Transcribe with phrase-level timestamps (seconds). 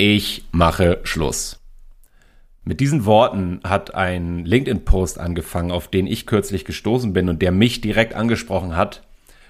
[0.00, 1.58] Ich mache Schluss.
[2.62, 7.50] Mit diesen Worten hat ein LinkedIn-Post angefangen, auf den ich kürzlich gestoßen bin und der
[7.50, 9.02] mich direkt angesprochen hat.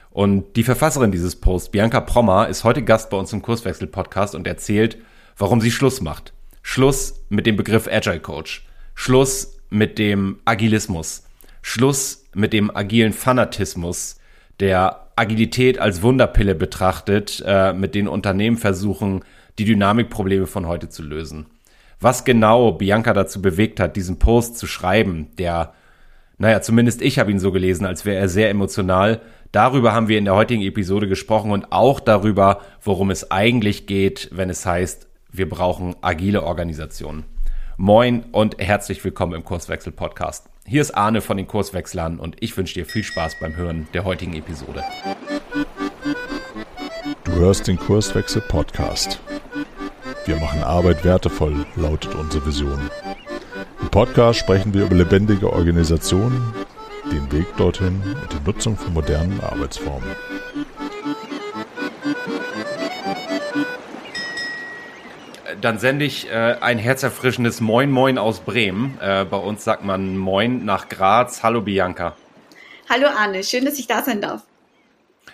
[0.09, 4.47] Und die Verfasserin dieses Posts, Bianca Prommer, ist heute Gast bei uns im Kurswechsel-Podcast und
[4.47, 4.97] erzählt,
[5.37, 6.33] warum sie Schluss macht.
[6.63, 8.67] Schluss mit dem Begriff Agile Coach.
[8.95, 11.25] Schluss mit dem Agilismus.
[11.61, 14.19] Schluss mit dem agilen Fanatismus,
[14.61, 19.25] der Agilität als Wunderpille betrachtet, äh, mit den Unternehmen versuchen,
[19.59, 21.47] die Dynamikprobleme von heute zu lösen.
[22.01, 25.75] Was genau Bianca dazu bewegt hat, diesen Post zu schreiben, der,
[26.39, 29.21] naja, zumindest ich habe ihn so gelesen, als wäre er sehr emotional.
[29.51, 34.29] Darüber haben wir in der heutigen Episode gesprochen und auch darüber, worum es eigentlich geht,
[34.33, 37.25] wenn es heißt, wir brauchen agile Organisationen.
[37.77, 40.49] Moin und herzlich willkommen im Kurswechsel Podcast.
[40.67, 44.05] Hier ist Arne von den Kurswechslern und ich wünsche dir viel Spaß beim Hören der
[44.05, 44.85] heutigen Episode.
[47.29, 49.21] Du hörst den Kurswechsel Podcast.
[50.25, 52.91] Wir machen Arbeit wertevoll, lautet unsere Vision.
[53.83, 56.55] Im Podcast sprechen wir über lebendige Organisationen,
[57.13, 60.09] den Weg dorthin und die Nutzung von modernen Arbeitsformen.
[65.61, 68.99] Dann sende ich äh, ein herzerfrischendes Moin Moin aus Bremen.
[69.03, 71.43] Äh, bei uns sagt man Moin nach Graz.
[71.43, 72.17] Hallo Bianca.
[72.89, 74.48] Hallo Arne, schön, dass ich da sein darf.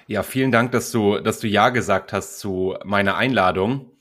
[0.06, 3.92] Ja, vielen Dank, dass du, dass du Ja gesagt hast zu meiner Einladung.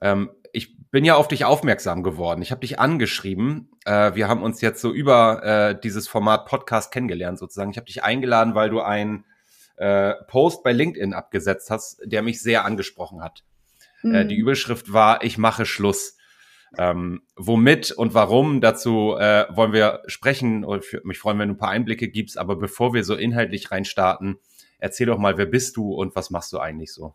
[0.00, 2.40] Ähm, ich bin ja auf dich aufmerksam geworden.
[2.42, 3.70] Ich habe dich angeschrieben.
[3.84, 7.70] Äh, wir haben uns jetzt so über äh, dieses Format Podcast kennengelernt sozusagen.
[7.70, 9.24] Ich habe dich eingeladen, weil du einen
[9.76, 13.42] äh, Post bei LinkedIn abgesetzt hast, der mich sehr angesprochen hat.
[14.04, 14.28] Äh, mhm.
[14.28, 16.16] Die Überschrift war, ich mache Schluss.
[16.76, 20.64] Ähm, womit und warum, dazu äh, wollen wir sprechen.
[20.64, 22.38] Und mich freuen, wenn du ein paar Einblicke gibst.
[22.38, 24.38] Aber bevor wir so inhaltlich reinstarten,
[24.78, 27.14] erzähl doch mal, wer bist du und was machst du eigentlich so?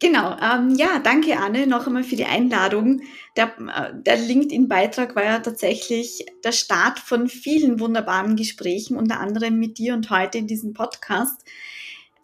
[0.00, 3.02] Genau, ähm, ja, danke Anne noch einmal für die Einladung.
[3.36, 9.58] Der, äh, der LinkedIn-Beitrag war ja tatsächlich der Start von vielen wunderbaren Gesprächen, unter anderem
[9.58, 11.42] mit dir und heute in diesem Podcast.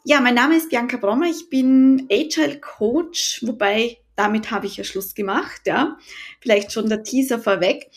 [0.05, 4.85] Ja, mein Name ist Bianca Brommer, ich bin Agile Coach, wobei damit habe ich ja
[4.85, 5.99] Schluss gemacht, ja.
[6.41, 7.91] Vielleicht schon der Teaser vorweg.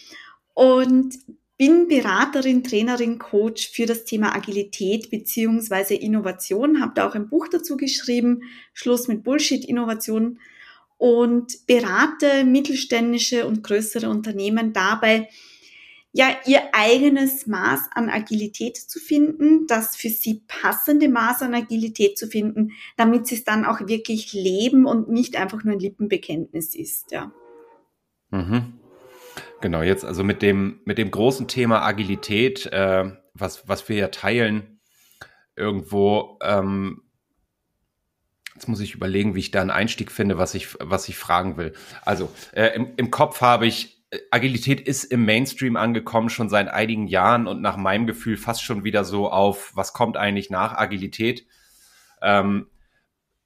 [0.56, 1.20] Und
[1.58, 7.48] bin Beraterin, Trainerin, Coach für das Thema Agilität beziehungsweise Innovation, habe da auch ein Buch
[7.48, 10.40] dazu geschrieben, Schluss mit Bullshit-Innovation
[10.98, 15.30] und berate mittelständische und größere Unternehmen dabei,
[16.14, 22.18] ja, ihr eigenes Maß an Agilität zu finden, das für sie passende Maß an Agilität
[22.18, 26.74] zu finden, damit sie es dann auch wirklich leben und nicht einfach nur ein Lippenbekenntnis
[26.74, 27.32] ist, ja.
[28.32, 28.77] Mhm.
[29.62, 34.08] Genau, jetzt also mit dem, mit dem großen Thema Agilität, äh, was, was wir ja
[34.10, 34.80] teilen,
[35.56, 37.02] irgendwo, ähm,
[38.54, 41.58] jetzt muss ich überlegen, wie ich da einen Einstieg finde, was ich, was ich fragen
[41.58, 41.74] will.
[42.04, 46.68] Also äh, im, im Kopf habe ich, äh, Agilität ist im Mainstream angekommen, schon seit
[46.68, 50.74] einigen Jahren und nach meinem Gefühl fast schon wieder so auf, was kommt eigentlich nach
[50.74, 51.48] Agilität?
[52.22, 52.68] Ähm,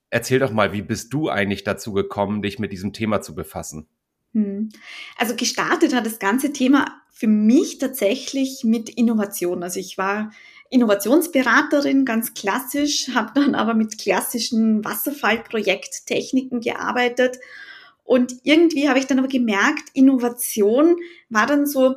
[0.09, 3.88] erzähl doch mal, wie bist du eigentlich dazu gekommen, dich mit diesem Thema zu befassen?
[4.33, 4.69] Hm.
[5.17, 9.63] Also gestartet hat das ganze Thema für mich tatsächlich mit Innovation.
[9.63, 10.31] Also ich war
[10.69, 17.39] Innovationsberaterin, ganz klassisch, habe dann aber mit klassischen Wasserfallprojekttechniken gearbeitet.
[18.05, 20.95] Und irgendwie habe ich dann aber gemerkt, Innovation
[21.29, 21.95] war dann so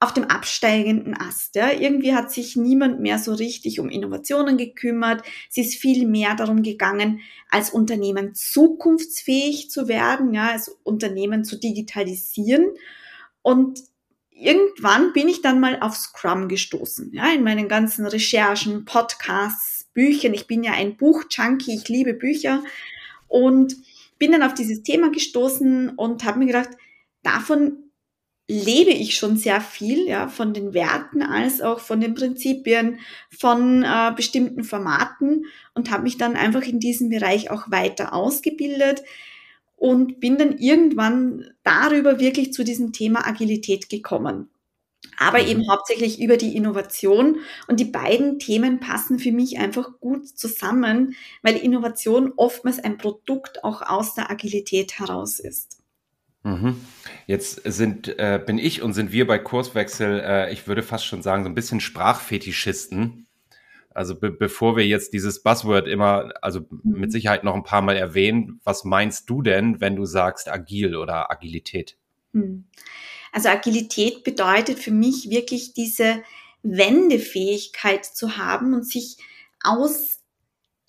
[0.00, 1.56] auf dem absteigenden Ast.
[1.56, 1.72] Ja.
[1.72, 5.22] Irgendwie hat sich niemand mehr so richtig um Innovationen gekümmert.
[5.50, 7.20] Es ist viel mehr darum gegangen,
[7.50, 12.66] als Unternehmen zukunftsfähig zu werden, ja, als Unternehmen zu digitalisieren.
[13.42, 13.80] Und
[14.30, 20.32] irgendwann bin ich dann mal auf Scrum gestoßen, ja, in meinen ganzen Recherchen, Podcasts, Büchern.
[20.32, 22.62] Ich bin ja ein Buchjunkie, ich liebe Bücher
[23.26, 23.74] und
[24.18, 26.70] bin dann auf dieses Thema gestoßen und habe mir gedacht,
[27.24, 27.87] davon
[28.48, 32.98] lebe ich schon sehr viel, ja, von den Werten als auch von den Prinzipien,
[33.30, 35.44] von äh, bestimmten Formaten
[35.74, 39.02] und habe mich dann einfach in diesem Bereich auch weiter ausgebildet
[39.76, 44.48] und bin dann irgendwann darüber wirklich zu diesem Thema Agilität gekommen.
[45.18, 45.70] Aber eben mhm.
[45.70, 47.40] hauptsächlich über die Innovation.
[47.66, 53.62] Und die beiden Themen passen für mich einfach gut zusammen, weil Innovation oftmals ein Produkt
[53.64, 55.77] auch aus der Agilität heraus ist.
[56.48, 56.76] Mhm.
[57.26, 61.22] Jetzt sind, äh, bin ich und sind wir bei Kurswechsel, äh, ich würde fast schon
[61.22, 63.26] sagen, so ein bisschen Sprachfetischisten.
[63.90, 67.10] Also be bevor wir jetzt dieses Buzzword immer, also mit mhm.
[67.10, 71.30] Sicherheit noch ein paar Mal erwähnen, was meinst du denn, wenn du sagst agil oder
[71.30, 71.96] Agilität?
[72.32, 72.64] Hm.
[73.32, 76.22] Also Agilität bedeutet für mich wirklich diese
[76.62, 79.16] Wendefähigkeit zu haben und sich
[79.62, 80.17] aus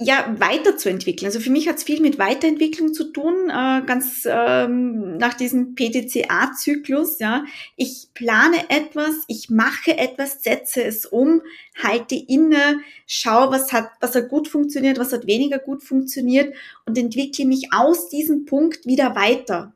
[0.01, 1.27] ja, weiterzuentwickeln.
[1.27, 5.75] Also für mich hat es viel mit Weiterentwicklung zu tun, äh, ganz ähm, nach diesem
[5.75, 7.19] PDCA-Zyklus.
[7.19, 7.43] Ja,
[7.75, 11.41] ich plane etwas, ich mache etwas, setze es um,
[11.83, 16.55] halte inne, schaue, was hat, was hat gut funktioniert, was hat weniger gut funktioniert
[16.85, 19.73] und entwickle mich aus diesem Punkt wieder weiter.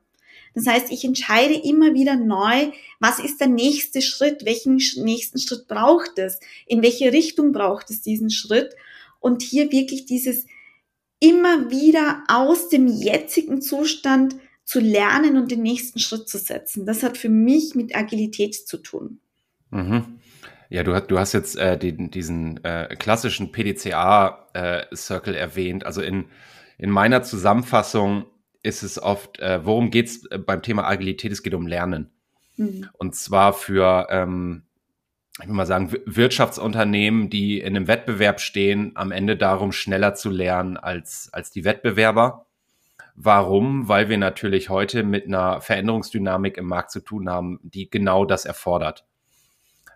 [0.56, 5.68] Das heißt, ich entscheide immer wieder neu, was ist der nächste Schritt, welchen nächsten Schritt
[5.68, 8.74] braucht es, in welche Richtung braucht es diesen Schritt
[9.24, 10.46] und hier wirklich dieses
[11.20, 14.36] immer wieder aus dem jetzigen Zustand
[14.66, 16.86] zu lernen und den nächsten Schritt zu setzen.
[16.86, 19.20] Das hat für mich mit Agilität zu tun.
[19.72, 20.20] Mhm.
[20.70, 25.86] Ja, du hast, du hast jetzt äh, den, diesen äh, klassischen PDCA-Circle äh, erwähnt.
[25.86, 26.26] Also in,
[26.78, 28.26] in meiner Zusammenfassung
[28.62, 31.32] ist es oft, äh, worum geht es äh, beim Thema Agilität?
[31.32, 32.10] Es geht um Lernen.
[32.58, 32.90] Mhm.
[32.94, 34.64] Und zwar für ähm,
[35.42, 40.30] ich will mal sagen, Wirtschaftsunternehmen, die in einem Wettbewerb stehen, am Ende darum, schneller zu
[40.30, 42.46] lernen als, als die Wettbewerber.
[43.16, 43.88] Warum?
[43.88, 48.46] Weil wir natürlich heute mit einer Veränderungsdynamik im Markt zu tun haben, die genau das
[48.46, 49.06] erfordert.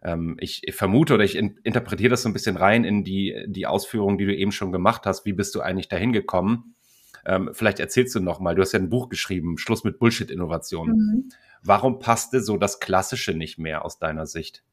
[0.03, 3.45] Ähm, ich, ich, vermute oder ich in, interpretiere das so ein bisschen rein in die,
[3.47, 5.25] die Ausführungen, die du eben schon gemacht hast.
[5.25, 6.75] Wie bist du eigentlich dahin gekommen?
[7.25, 8.55] Ähm, vielleicht erzählst du noch mal.
[8.55, 10.95] Du hast ja ein Buch geschrieben, Schluss mit Bullshit-Innovationen.
[10.95, 11.29] Mhm.
[11.63, 14.63] Warum passte so das Klassische nicht mehr aus deiner Sicht?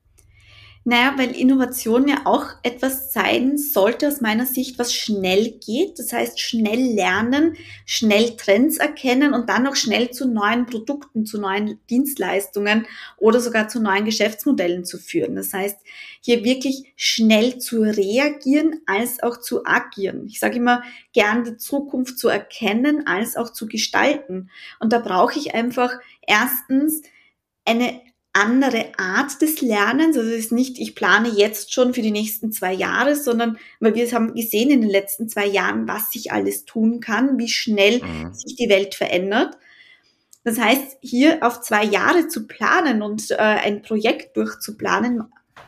[0.87, 5.99] Naja, weil Innovation ja auch etwas sein sollte aus meiner Sicht, was schnell geht.
[5.99, 11.41] Das heißt, schnell lernen, schnell Trends erkennen und dann auch schnell zu neuen Produkten, zu
[11.41, 12.87] neuen Dienstleistungen
[13.17, 15.37] oder sogar zu neuen Geschäftsmodellen zu führen.
[15.37, 15.79] Das heißt,
[16.21, 20.27] hier wirklich schnell zu reagieren als auch zu agieren.
[20.27, 20.83] Ich sage immer
[21.15, 24.51] gern die Zukunft zu erkennen als auch zu gestalten.
[24.81, 25.93] Und da brauche ich einfach
[26.27, 27.01] erstens
[27.65, 28.03] eine
[28.35, 30.17] andere Art des Lernens.
[30.17, 33.95] Also es ist nicht, ich plane jetzt schon für die nächsten zwei Jahre, sondern weil
[33.95, 38.03] wir haben gesehen in den letzten zwei Jahren, was sich alles tun kann, wie schnell
[38.03, 38.35] mhm.
[38.35, 39.57] sich die Welt verändert.
[40.43, 45.23] Das heißt, hier auf zwei Jahre zu planen und äh, ein Projekt durchzuplanen,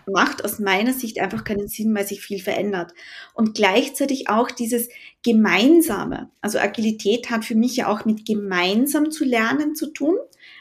[0.07, 2.93] macht aus meiner Sicht einfach keinen Sinn, weil sich viel verändert.
[3.35, 4.89] Und gleichzeitig auch dieses
[5.25, 6.31] Gemeinsame.
[6.41, 10.17] Also Agilität hat für mich ja auch mit gemeinsam zu lernen zu tun.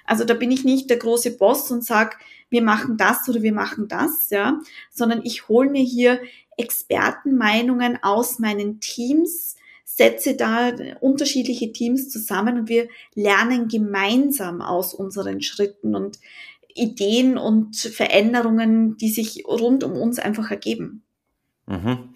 [0.06, 2.18] Also da bin ich nicht der große Boss und sag,
[2.50, 4.60] wir machen das oder wir machen das, ja,
[4.92, 6.22] sondern ich hole mir hier
[6.58, 15.42] Expertenmeinungen aus meinen Teams, setze da unterschiedliche Teams zusammen und wir lernen gemeinsam aus unseren
[15.42, 16.20] Schritten und
[16.74, 21.04] Ideen und Veränderungen, die sich rund um uns einfach ergeben.
[21.68, 22.10] Mhm.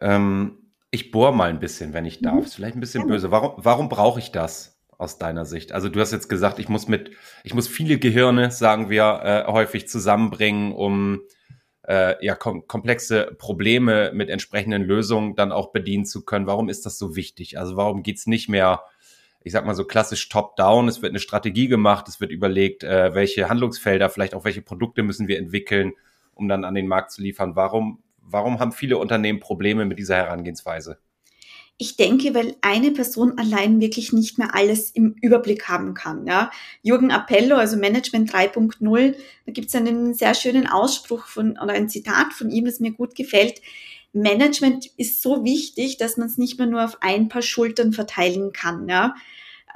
[0.00, 0.58] Ähm,
[0.90, 2.34] ich bohre mal ein bisschen, wenn ich darf.
[2.34, 2.42] Mhm.
[2.42, 3.06] Ist vielleicht ein bisschen ja.
[3.08, 3.30] böse.
[3.30, 4.77] Warum, warum brauche ich das?
[4.98, 5.72] Aus deiner Sicht?
[5.72, 7.12] Also du hast jetzt gesagt, ich muss mit,
[7.44, 11.20] ich muss viele Gehirne, sagen wir, äh, häufig zusammenbringen, um
[11.88, 16.46] äh, ja kom komplexe Probleme mit entsprechenden Lösungen dann auch bedienen zu können.
[16.46, 17.58] Warum ist das so wichtig?
[17.58, 18.82] Also warum geht's nicht mehr,
[19.42, 20.88] ich sag mal so klassisch top-down?
[20.88, 25.04] Es wird eine Strategie gemacht, es wird überlegt, äh, welche Handlungsfelder, vielleicht auch welche Produkte
[25.04, 25.92] müssen wir entwickeln,
[26.34, 27.56] um dann an den Markt zu liefern.
[27.56, 30.98] Warum, warum haben viele Unternehmen Probleme mit dieser Herangehensweise?
[31.80, 36.26] Ich denke, weil eine Person allein wirklich nicht mehr alles im Überblick haben kann.
[36.26, 36.50] Ja.
[36.82, 39.14] Jürgen Appello, also Management 3.0,
[39.46, 42.90] da gibt es einen sehr schönen Ausspruch von oder ein Zitat von ihm, das mir
[42.90, 43.62] gut gefällt.
[44.12, 48.52] Management ist so wichtig, dass man es nicht mehr nur auf ein paar Schultern verteilen
[48.52, 48.88] kann.
[48.88, 49.14] Ja.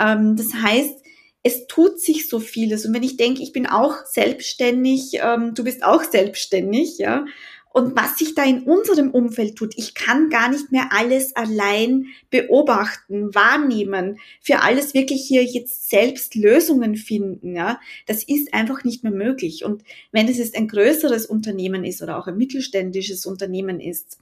[0.01, 0.97] Ähm, das heißt,
[1.45, 2.85] es tut sich so vieles.
[2.85, 7.27] Und wenn ich denke, ich bin auch selbstständig, ähm, du bist auch selbstständig, ja,
[7.72, 9.74] und was sich da in unserem Umfeld tut.
[9.76, 16.34] Ich kann gar nicht mehr alles allein beobachten, wahrnehmen, für alles wirklich hier jetzt selbst
[16.34, 17.56] Lösungen finden.
[17.56, 19.64] Ja, das ist einfach nicht mehr möglich.
[19.64, 24.19] Und wenn es jetzt ein größeres Unternehmen ist oder auch ein mittelständisches Unternehmen ist,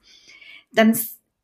[0.72, 0.96] dann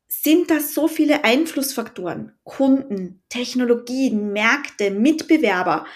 [0.08, 5.86] sind das so viele Einflussfaktoren, Kunden, Technologien, Märkte, Mitbewerber,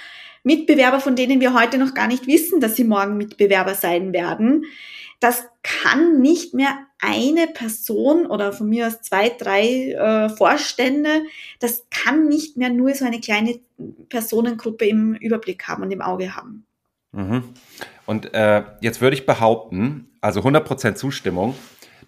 [0.42, 4.64] Mitbewerber, von denen wir heute noch gar nicht wissen, dass sie morgen Mitbewerber sein werden
[5.20, 11.22] das kann nicht mehr eine Person oder von mir aus zwei, drei äh, Vorstände,
[11.60, 13.60] das kann nicht mehr nur so eine kleine
[14.08, 16.66] Personengruppe im Überblick haben und im Auge haben.
[17.12, 17.44] Mhm.
[18.06, 21.54] Und äh, jetzt würde ich behaupten, also 100% Zustimmung,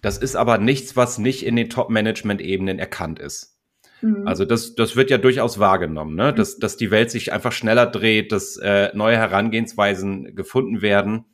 [0.01, 3.57] das ist aber nichts, was nicht in den Top-Management-Ebenen erkannt ist.
[4.01, 4.27] Mhm.
[4.27, 6.33] Also das, das wird ja durchaus wahrgenommen, ne?
[6.33, 6.61] dass, mhm.
[6.61, 11.25] dass die Welt sich einfach schneller dreht, dass äh, neue Herangehensweisen gefunden werden.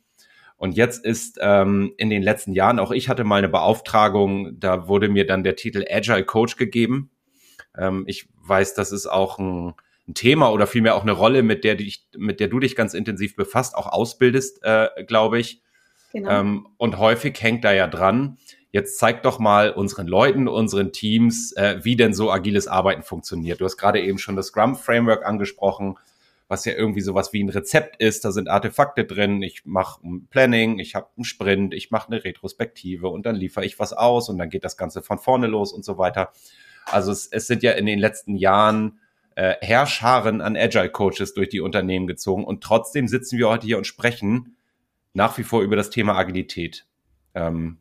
[0.60, 4.88] Und jetzt ist ähm, in den letzten Jahren, auch ich hatte mal eine Beauftragung, da
[4.88, 7.10] wurde mir dann der Titel Agile Coach gegeben.
[7.78, 9.72] Ähm, ich weiß, das ist auch ein,
[10.06, 12.92] ein, Thema oder vielmehr auch eine Rolle, mit der, dich, mit der du dich ganz
[12.92, 15.62] intensiv befasst, auch ausbildest, äh, glaube ich.
[16.12, 16.28] Genau.
[16.28, 18.36] Ähm, und häufig hängt da ja dran,
[18.70, 23.62] jetzt zeig doch mal unseren Leuten, unseren Teams, äh, wie denn so agiles Arbeiten funktioniert.
[23.62, 25.96] Du hast gerade eben schon das Scrum-Framework angesprochen,
[26.50, 28.24] was ja irgendwie sowas wie ein Rezept ist.
[28.24, 29.40] Da sind Artefakte drin.
[29.40, 33.64] Ich mache ein Planning, ich habe einen Sprint, ich mache eine Retrospektive und dann liefere
[33.64, 36.32] ich was aus und dann geht das Ganze von vorne los und so weiter.
[36.86, 38.98] Also es, es sind ja in den letzten Jahren
[39.36, 43.86] äh, Herrscharen an Agile-Coaches durch die Unternehmen gezogen und trotzdem sitzen wir heute hier und
[43.86, 44.56] sprechen
[45.14, 46.84] nach wie vor über das Thema Agilität.
[47.36, 47.78] Ähm,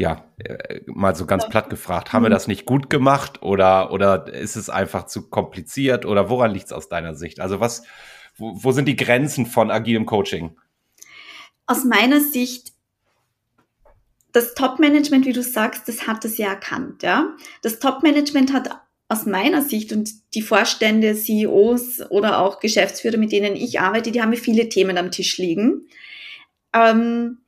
[0.00, 2.32] ja, äh, mal so ganz platt gefragt, haben wir mhm.
[2.32, 6.72] das nicht gut gemacht oder, oder ist es einfach zu kompliziert oder woran liegt es
[6.72, 7.38] aus deiner Sicht?
[7.38, 7.82] Also was,
[8.38, 10.56] wo, wo sind die Grenzen von agilem Coaching?
[11.66, 12.72] Aus meiner Sicht
[14.32, 17.36] das Top-Management, wie du sagst, das hat es ja erkannt, ja.
[17.60, 18.70] Das Top-Management hat
[19.08, 24.22] aus meiner Sicht und die Vorstände, CEOs oder auch Geschäftsführer, mit denen ich arbeite, die
[24.22, 25.88] haben viele Themen am Tisch liegen.
[26.72, 27.39] Ähm,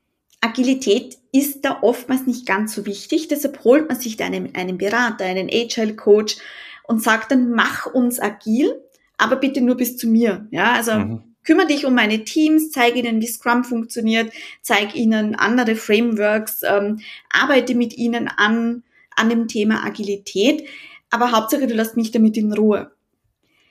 [0.43, 3.29] Agilität ist da oftmals nicht ganz so wichtig.
[3.29, 6.37] Deshalb holt man sich da einen, einen Berater, einen Agile Coach
[6.83, 8.75] und sagt dann, mach uns agil,
[9.17, 10.47] aber bitte nur bis zu mir.
[10.51, 11.23] Ja, also mhm.
[11.45, 17.01] kümmere dich um meine Teams, zeige ihnen, wie Scrum funktioniert, zeige ihnen andere Frameworks, ähm,
[17.31, 18.83] arbeite mit ihnen an,
[19.15, 20.69] an dem Thema Agilität.
[21.11, 22.91] Aber Hauptsache, du lässt mich damit in Ruhe.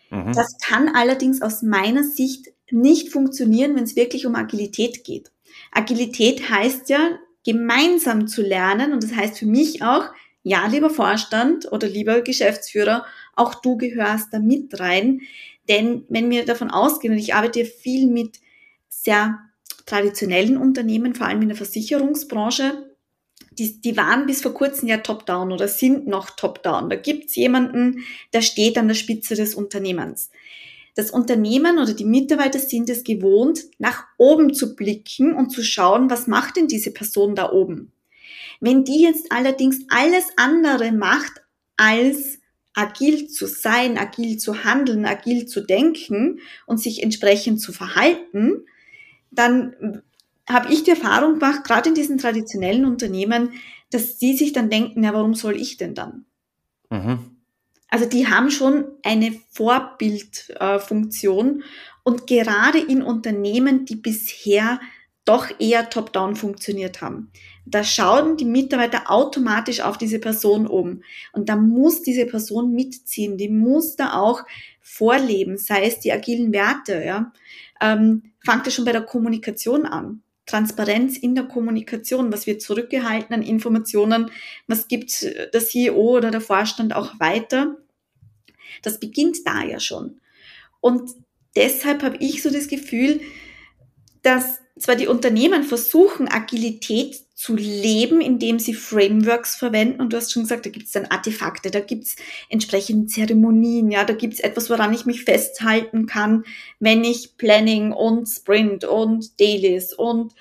[0.09, 0.31] Mhm.
[0.33, 5.31] Das kann allerdings aus meiner Sicht nicht funktionieren, wenn es wirklich um Agilität geht.
[5.71, 10.05] Agilität heißt ja, gemeinsam zu lernen und das heißt für mich auch,
[10.43, 15.21] ja, lieber Vorstand oder lieber Geschäftsführer, auch du gehörst da mit rein.
[15.69, 18.39] Denn wenn wir davon ausgehen, und ich arbeite viel mit
[18.89, 19.39] sehr
[19.85, 22.91] traditionellen Unternehmen, vor allem in der Versicherungsbranche,
[23.51, 26.89] die, die waren bis vor kurzem ja top-down oder sind noch top-down.
[26.89, 30.31] Da gibt's jemanden, der steht an der Spitze des Unternehmens.
[30.95, 36.09] Das Unternehmen oder die Mitarbeiter sind es gewohnt, nach oben zu blicken und zu schauen,
[36.09, 37.91] was macht denn diese Person da oben.
[38.59, 41.41] Wenn die jetzt allerdings alles andere macht,
[41.77, 42.39] als
[42.73, 48.65] agil zu sein, agil zu handeln, agil zu denken und sich entsprechend zu verhalten,
[49.31, 50.03] dann
[50.47, 53.53] habe ich die Erfahrung gemacht, gerade in diesen traditionellen Unternehmen,
[53.89, 56.25] dass die sich dann denken, ja, warum soll ich denn dann?
[56.89, 57.40] Mhm.
[57.91, 61.63] Also die haben schon eine Vorbildfunktion
[62.03, 64.79] und gerade in Unternehmen, die bisher
[65.25, 67.31] doch eher top-down funktioniert haben.
[67.65, 71.03] Da schauen die Mitarbeiter automatisch auf diese Person um.
[71.31, 74.41] Und da muss diese Person mitziehen, die muss da auch
[74.79, 77.31] vorleben, sei es die agilen Werte, ja.
[77.79, 80.23] Ähm, fangt ja schon bei der Kommunikation an.
[80.51, 84.29] Transparenz in der Kommunikation, was wird zurückgehalten an Informationen,
[84.67, 87.77] was gibt der CEO oder der Vorstand auch weiter.
[88.81, 90.19] Das beginnt da ja schon.
[90.81, 91.11] Und
[91.55, 93.21] deshalb habe ich so das Gefühl,
[94.23, 99.99] dass zwar die Unternehmen versuchen, Agilität zu leben, indem sie Frameworks verwenden.
[99.99, 102.15] Und du hast schon gesagt, da gibt es dann Artefakte, da gibt es
[102.49, 106.43] entsprechende Zeremonien, ja, da gibt es etwas, woran ich mich festhalten kann,
[106.79, 110.35] wenn ich Planning und Sprint und Dailies und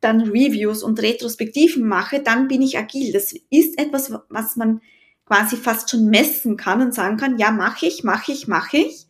[0.00, 3.12] dann Reviews und Retrospektiven mache, dann bin ich agil.
[3.12, 4.80] Das ist etwas, was man
[5.26, 9.08] quasi fast schon messen kann und sagen kann, ja, mache ich, mache ich, mache ich.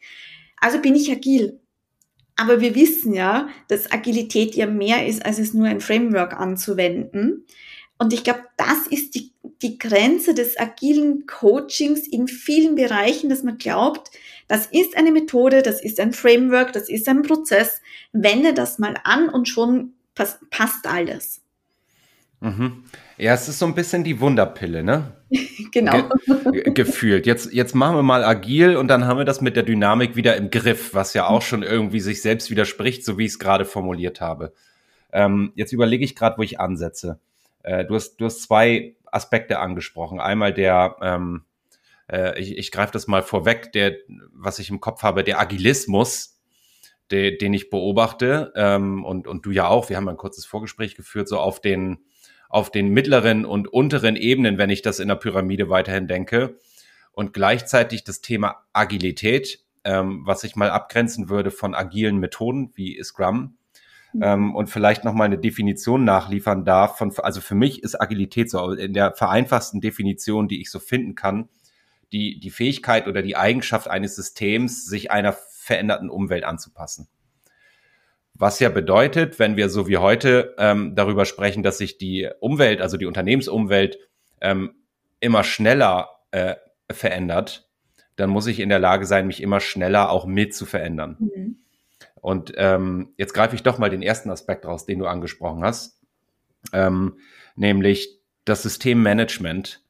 [0.56, 1.60] Also bin ich agil.
[2.36, 7.44] Aber wir wissen ja, dass Agilität ja mehr ist, als es nur ein Framework anzuwenden.
[7.96, 13.44] Und ich glaube, das ist die, die Grenze des agilen Coachings in vielen Bereichen, dass
[13.44, 14.10] man glaubt,
[14.48, 17.80] das ist eine Methode, das ist ein Framework, das ist ein Prozess.
[18.12, 21.43] Wende das mal an und schon passt, passt alles.
[22.44, 22.84] Mhm.
[23.16, 25.12] Ja, es ist so ein bisschen die Wunderpille, ne?
[25.72, 26.10] genau.
[26.52, 27.24] Ge gefühlt.
[27.24, 30.36] Jetzt, jetzt machen wir mal agil und dann haben wir das mit der Dynamik wieder
[30.36, 33.64] im Griff, was ja auch schon irgendwie sich selbst widerspricht, so wie ich es gerade
[33.64, 34.52] formuliert habe.
[35.10, 37.18] Ähm, jetzt überlege ich gerade, wo ich ansetze.
[37.62, 40.20] Äh, du, hast, du hast zwei Aspekte angesprochen.
[40.20, 41.44] Einmal der, ähm,
[42.12, 43.96] äh, ich, ich greife das mal vorweg, der,
[44.34, 46.42] was ich im Kopf habe, der Agilismus,
[47.10, 49.88] de, den ich beobachte ähm, und, und du ja auch.
[49.88, 52.00] Wir haben ein kurzes Vorgespräch geführt, so auf den
[52.54, 56.56] auf den mittleren und unteren Ebenen, wenn ich das in der Pyramide weiterhin denke.
[57.10, 63.02] Und gleichzeitig das Thema Agilität, ähm, was ich mal abgrenzen würde von agilen Methoden wie
[63.02, 63.56] Scrum.
[64.12, 64.22] Mhm.
[64.22, 66.96] Ähm, und vielleicht noch mal eine Definition nachliefern darf.
[66.96, 71.16] Von, also für mich ist Agilität so in der vereinfachten Definition, die ich so finden
[71.16, 71.48] kann,
[72.12, 77.08] die, die Fähigkeit oder die Eigenschaft eines Systems, sich einer veränderten Umwelt anzupassen.
[78.34, 82.80] Was ja bedeutet, wenn wir so wie heute ähm, darüber sprechen, dass sich die Umwelt,
[82.80, 83.98] also die Unternehmensumwelt,
[84.40, 84.74] ähm,
[85.20, 86.56] immer schneller äh,
[86.90, 87.70] verändert,
[88.16, 91.16] dann muss ich in der Lage sein, mich immer schneller auch mit zu verändern.
[91.18, 91.56] Mhm.
[92.20, 96.00] Und ähm, jetzt greife ich doch mal den ersten Aspekt raus, den du angesprochen hast,
[96.72, 97.18] ähm,
[97.54, 99.82] nämlich das Systemmanagement,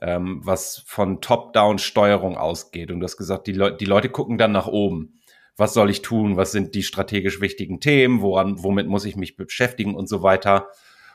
[0.00, 2.90] ähm, was von Top-Down-Steuerung ausgeht.
[2.90, 5.19] Und du hast gesagt, die, Le die Leute gucken dann nach oben.
[5.56, 6.36] Was soll ich tun?
[6.36, 8.22] Was sind die strategisch wichtigen Themen?
[8.22, 10.68] Woran, womit muss ich mich beschäftigen und so weiter?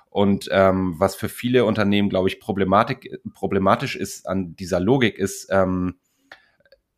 [0.09, 5.49] Und ähm, was für viele Unternehmen, glaube ich, problematik, problematisch ist an dieser Logik, ist,
[5.51, 5.95] ähm,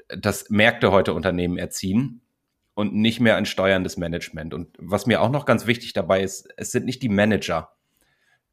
[0.10, 2.22] dass Märkte heute Unternehmen erziehen
[2.76, 4.54] und nicht mehr ein steuerndes Management.
[4.54, 7.72] Und was mir auch noch ganz wichtig dabei ist, es sind nicht die Manager.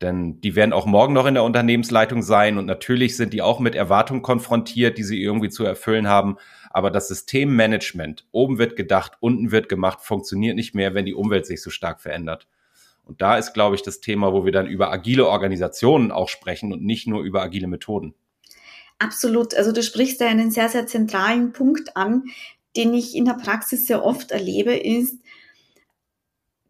[0.00, 3.60] Denn die werden auch morgen noch in der Unternehmensleitung sein und natürlich sind die auch
[3.60, 6.36] mit Erwartungen konfrontiert, die sie irgendwie zu erfüllen haben.
[6.74, 11.46] Aber das Systemmanagement, oben wird gedacht, unten wird gemacht, funktioniert nicht mehr, wenn die Umwelt
[11.46, 12.48] sich so stark verändert.
[13.04, 16.72] Und da ist, glaube ich, das Thema, wo wir dann über agile Organisationen auch sprechen
[16.72, 18.14] und nicht nur über agile Methoden.
[18.98, 19.54] Absolut.
[19.54, 22.24] Also du sprichst da einen sehr, sehr zentralen Punkt an,
[22.76, 25.20] den ich in der Praxis sehr oft erlebe, ist,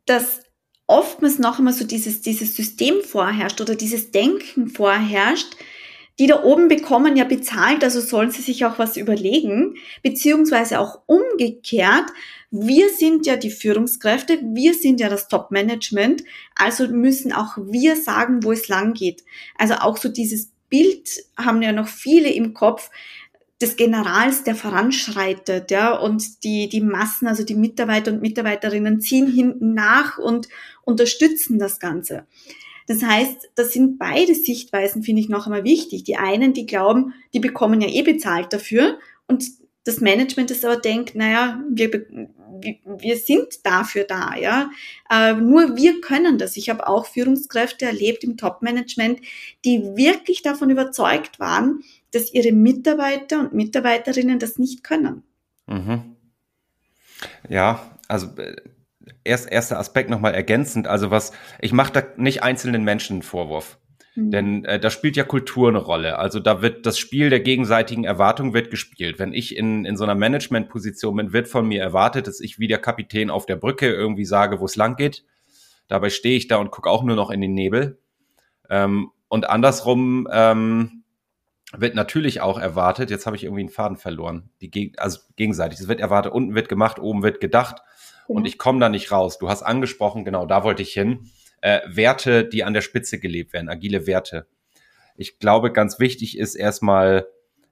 [0.04, 0.42] dass
[0.86, 5.56] oftmals noch einmal so dieses, dieses System vorherrscht oder dieses Denken vorherrscht,
[6.18, 11.00] die da oben bekommen ja bezahlt, also sollen sie sich auch was überlegen, beziehungsweise auch
[11.06, 12.10] umgekehrt,
[12.50, 16.22] wir sind ja die Führungskräfte, wir sind ja das Top-Management,
[16.54, 19.24] also müssen auch wir sagen, wo es lang geht.
[19.58, 22.90] Also auch so dieses Bild haben ja noch viele im Kopf,
[23.60, 29.30] des Generals, der voranschreitet, ja, und die, die Massen, also die Mitarbeiter und Mitarbeiterinnen ziehen
[29.30, 30.48] hinten nach und
[30.82, 32.26] unterstützen das Ganze.
[32.86, 36.04] Das heißt, das sind beide Sichtweisen, finde ich noch einmal wichtig.
[36.04, 39.44] Die einen, die glauben, die bekommen ja eh bezahlt dafür und
[39.84, 42.06] das Management ist aber denkt, naja, wir,
[42.86, 44.70] wir sind dafür da, ja.
[45.10, 46.56] Äh, nur wir können das.
[46.56, 49.20] Ich habe auch Führungskräfte erlebt im Top-Management,
[49.64, 55.22] die wirklich davon überzeugt waren, dass ihre Mitarbeiter und Mitarbeiterinnen das nicht können.
[55.66, 56.16] Mhm.
[57.48, 58.56] Ja, also äh,
[59.24, 60.86] erst, erster Aspekt nochmal ergänzend.
[60.86, 63.78] Also was, ich mache da nicht einzelnen Menschen einen Vorwurf.
[64.14, 64.30] Mhm.
[64.30, 66.18] Denn äh, da spielt ja Kultur eine Rolle.
[66.18, 69.18] Also da wird das Spiel der gegenseitigen Erwartung wird gespielt.
[69.18, 72.68] Wenn ich in, in so einer Managementposition bin, wird von mir erwartet, dass ich wie
[72.68, 75.24] der Kapitän auf der Brücke irgendwie sage, wo es lang geht.
[75.88, 77.98] Dabei stehe ich da und gucke auch nur noch in den Nebel.
[78.70, 81.02] Ähm, und andersrum ähm,
[81.76, 85.80] wird natürlich auch erwartet, jetzt habe ich irgendwie einen Faden verloren, die, also gegenseitig.
[85.80, 87.82] Es wird erwartet, unten wird gemacht, oben wird gedacht
[88.26, 89.38] und ich komme da nicht raus.
[89.38, 91.30] Du hast angesprochen, genau, da wollte ich hin.
[91.60, 94.46] Äh, Werte, die an der Spitze gelebt werden, agile Werte.
[95.16, 97.26] Ich glaube, ganz wichtig ist erstmal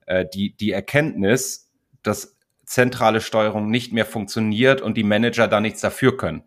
[0.07, 1.71] äh, die, die Erkenntnis,
[2.03, 6.43] dass zentrale Steuerung nicht mehr funktioniert und die Manager da nichts dafür können.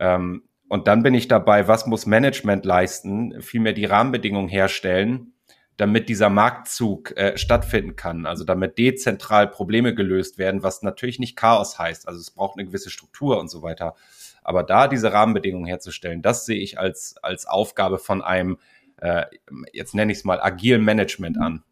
[0.00, 5.33] Ähm, und dann bin ich dabei, was muss Management leisten, vielmehr die Rahmenbedingungen herstellen,
[5.76, 11.36] damit dieser Marktzug äh, stattfinden kann, also damit dezentral Probleme gelöst werden, was natürlich nicht
[11.36, 12.06] Chaos heißt.
[12.06, 13.94] Also es braucht eine gewisse Struktur und so weiter.
[14.42, 18.58] Aber da diese Rahmenbedingungen herzustellen, das sehe ich als, als Aufgabe von einem,
[18.98, 19.24] äh,
[19.72, 21.64] jetzt nenne ich es mal, agilen Management an.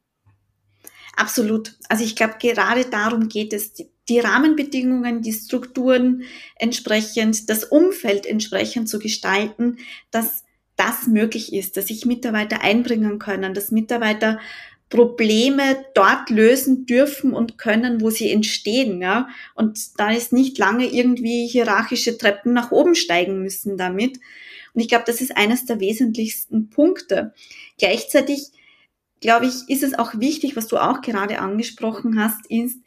[1.16, 1.74] Absolut.
[1.88, 3.74] Also ich glaube, gerade darum geht es,
[4.08, 6.24] die, Rahmenbedingungen, die Strukturen
[6.56, 9.78] entsprechend, das Umfeld entsprechend zu gestalten,
[10.10, 10.44] dass
[10.76, 14.38] das möglich ist, dass sich Mitarbeiter einbringen können, dass Mitarbeiter
[14.92, 19.28] Probleme dort lösen dürfen und können, wo sie entstehen, ja.
[19.54, 24.18] Und da ist nicht lange irgendwie hierarchische Treppen nach oben steigen müssen damit.
[24.74, 27.32] Und ich glaube, das ist eines der wesentlichsten Punkte.
[27.78, 28.50] Gleichzeitig,
[29.20, 32.78] glaube ich, ist es auch wichtig, was du auch gerade angesprochen hast, ist,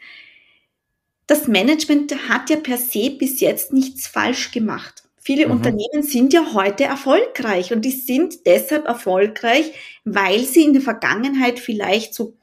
[1.26, 5.05] das Management hat ja per se bis jetzt nichts falsch gemacht.
[5.26, 5.54] Viele mhm.
[5.54, 9.72] Unternehmen sind ja heute erfolgreich und die sind deshalb erfolgreich,
[10.04, 12.38] weil sie in der Vergangenheit vielleicht so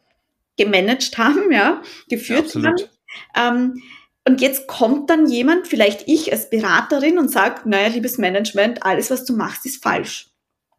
[0.56, 2.74] gemanagt haben, ja, geführt ja, haben.
[3.36, 3.82] Ähm,
[4.26, 9.12] und jetzt kommt dann jemand, vielleicht ich als Beraterin und sagt, naja, liebes Management, alles,
[9.12, 10.31] was du machst, ist falsch.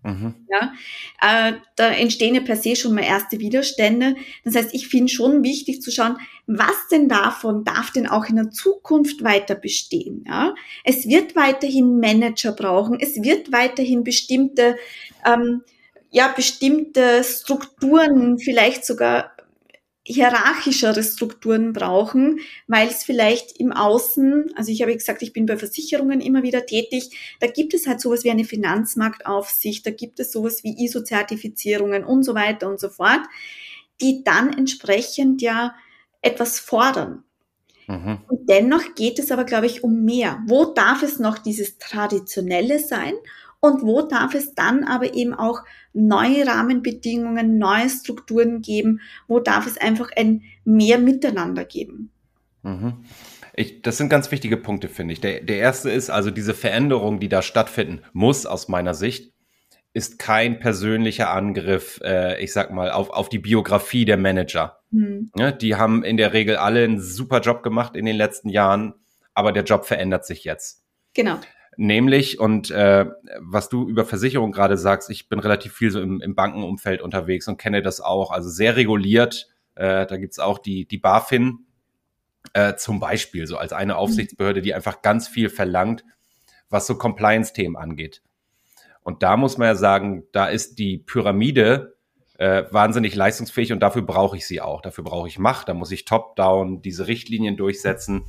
[0.04, 0.36] Mhm.
[0.50, 0.74] Ja,
[1.22, 4.16] äh, da entstehen ja per se schon mal erste Widerstände.
[4.44, 8.36] Das heißt, ich finde schon wichtig zu schauen, was denn davon darf denn auch in
[8.36, 10.26] der Zukunft weiter bestehen.
[10.28, 10.56] Ja?
[10.84, 14.76] Es wird weiterhin Manager brauchen, es wird weiterhin bestimmte,
[15.26, 15.62] ähm,
[16.12, 19.33] ja, bestimmte Strukturen, vielleicht sogar
[20.06, 25.58] hierarchischere Strukturen brauchen, weil es vielleicht im Außen, also ich habe gesagt, ich bin bei
[25.58, 30.34] Versicherungen immer wieder tätig, da gibt es halt sowas wie eine Finanzmarktaufsicht, da gibt es
[30.34, 33.22] sowas wie ISO-Zertifizierungen und so weiter und so fort,
[34.02, 35.74] die dann entsprechend ja
[36.22, 37.24] etwas fordern.
[37.88, 38.20] Mhm.
[38.28, 40.42] Und dennoch geht es aber, glaube ich, um mehr.
[40.48, 43.14] Wo darf es noch dieses Traditionelle sein
[43.64, 45.62] und wo darf es dann aber eben auch
[45.94, 49.00] neue Rahmenbedingungen, neue Strukturen geben?
[49.30, 52.12] Wo darf es einfach ein mehr Miteinander geben?
[52.64, 53.06] Mhm.
[53.56, 55.22] Ich, das sind ganz wichtige Punkte, finde ich.
[55.22, 59.32] Der, der erste ist also diese Veränderung, die da stattfinden muss, aus meiner Sicht,
[59.94, 64.80] ist kein persönlicher Angriff, äh, ich sag mal, auf, auf die Biografie der Manager.
[64.92, 65.32] Mhm.
[65.38, 68.94] Ja, die haben in der Regel alle einen super Job gemacht in den letzten Jahren,
[69.34, 70.84] aber der Job verändert sich jetzt.
[71.14, 71.40] Genau.
[71.78, 73.06] Nämlich, und äh,
[73.40, 77.48] was du über Versicherung gerade sagst, ich bin relativ viel so im, im Bankenumfeld unterwegs
[77.48, 79.50] und kenne das auch, also sehr reguliert.
[79.76, 81.66] Äh, da gibt's auch die, die BaFin
[82.54, 86.04] äh, zum Beispiel, so als eine Aufsichtsbehörde, die einfach ganz viel verlangt,
[86.70, 88.22] was so Compliance-Themen angeht.
[89.02, 91.98] Und da muss man ja sagen, da ist die Pyramide
[92.38, 94.82] äh, wahnsinnig leistungsfähig und dafür brauche ich sie auch.
[94.82, 98.26] Dafür brauche ich Macht, da muss ich top-down diese Richtlinien durchsetzen.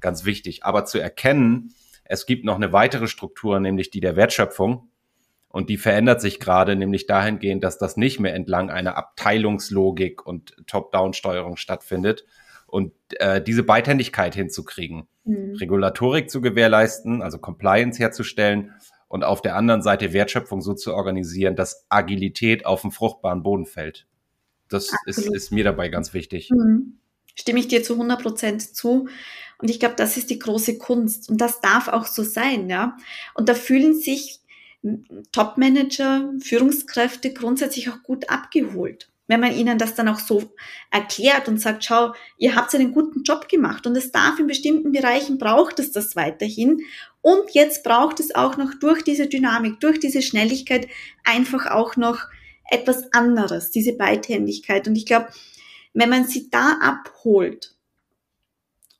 [0.00, 0.64] Ganz wichtig.
[0.64, 1.74] Aber zu erkennen,
[2.12, 4.90] es gibt noch eine weitere Struktur, nämlich die der Wertschöpfung.
[5.48, 10.54] Und die verändert sich gerade, nämlich dahingehend, dass das nicht mehr entlang einer Abteilungslogik und
[10.66, 12.26] Top-Down-Steuerung stattfindet.
[12.66, 15.54] Und äh, diese Beidhändigkeit hinzukriegen, mhm.
[15.54, 18.74] Regulatorik zu gewährleisten, also Compliance herzustellen
[19.08, 23.64] und auf der anderen Seite Wertschöpfung so zu organisieren, dass Agilität auf dem fruchtbaren Boden
[23.64, 24.06] fällt.
[24.68, 26.50] Das ist, ist, mir dabei ganz wichtig.
[26.50, 26.98] Mhm.
[27.34, 29.08] Stimme ich dir zu 100 Prozent zu.
[29.62, 31.30] Und ich glaube, das ist die große Kunst.
[31.30, 32.96] Und das darf auch so sein, ja.
[33.34, 34.40] Und da fühlen sich
[35.30, 39.08] Top-Manager, Führungskräfte grundsätzlich auch gut abgeholt.
[39.28, 40.52] Wenn man ihnen das dann auch so
[40.90, 44.90] erklärt und sagt, schau, ihr habt einen guten Job gemacht und es darf in bestimmten
[44.90, 46.80] Bereichen braucht es das weiterhin.
[47.20, 50.88] Und jetzt braucht es auch noch durch diese Dynamik, durch diese Schnelligkeit
[51.22, 52.18] einfach auch noch
[52.68, 54.88] etwas anderes, diese Beidhändigkeit.
[54.88, 55.28] Und ich glaube,
[55.94, 57.76] wenn man sie da abholt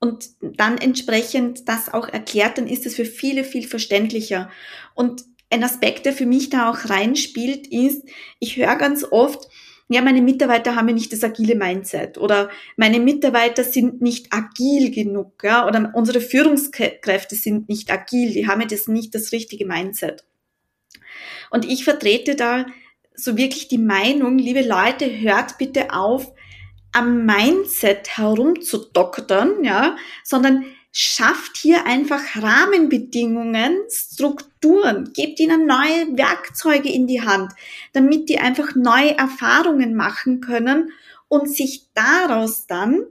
[0.03, 4.51] und dann entsprechend das auch erklärt, dann ist es für viele viel verständlicher.
[4.97, 8.03] Und ein Aspekt, der für mich da auch reinspielt, ist,
[8.41, 9.47] ich höre ganz oft,
[9.89, 14.91] ja, meine Mitarbeiter haben ja nicht das agile Mindset oder meine Mitarbeiter sind nicht agil
[14.91, 19.67] genug, ja, oder unsere Führungskräfte sind nicht agil, die haben ja das nicht das richtige
[19.67, 20.25] Mindset.
[21.51, 22.67] Und ich vertrete da
[23.15, 26.33] so wirklich die Meinung, liebe Leute, hört bitte auf,
[26.93, 37.07] am Mindset herumzudoktern, ja, sondern schafft hier einfach Rahmenbedingungen, Strukturen, gebt ihnen neue Werkzeuge in
[37.07, 37.53] die Hand,
[37.95, 40.93] damit die einfach neue Erfahrungen machen können
[41.29, 43.07] und sich daraus dann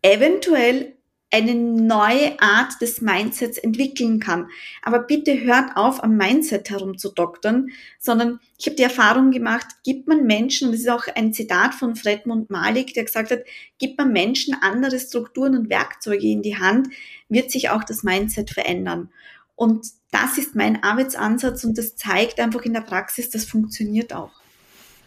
[0.00, 0.96] eventuell
[1.34, 4.48] eine neue Art des Mindsets entwickeln kann.
[4.82, 10.26] Aber bitte hört auf, am Mindset herumzudoktern, sondern ich habe die Erfahrung gemacht, gibt man
[10.26, 13.40] Menschen, und das ist auch ein Zitat von Fredmund Malik, der gesagt hat,
[13.78, 16.86] gibt man Menschen andere Strukturen und Werkzeuge in die Hand,
[17.28, 19.10] wird sich auch das Mindset verändern.
[19.56, 24.43] Und das ist mein Arbeitsansatz und das zeigt einfach in der Praxis, das funktioniert auch.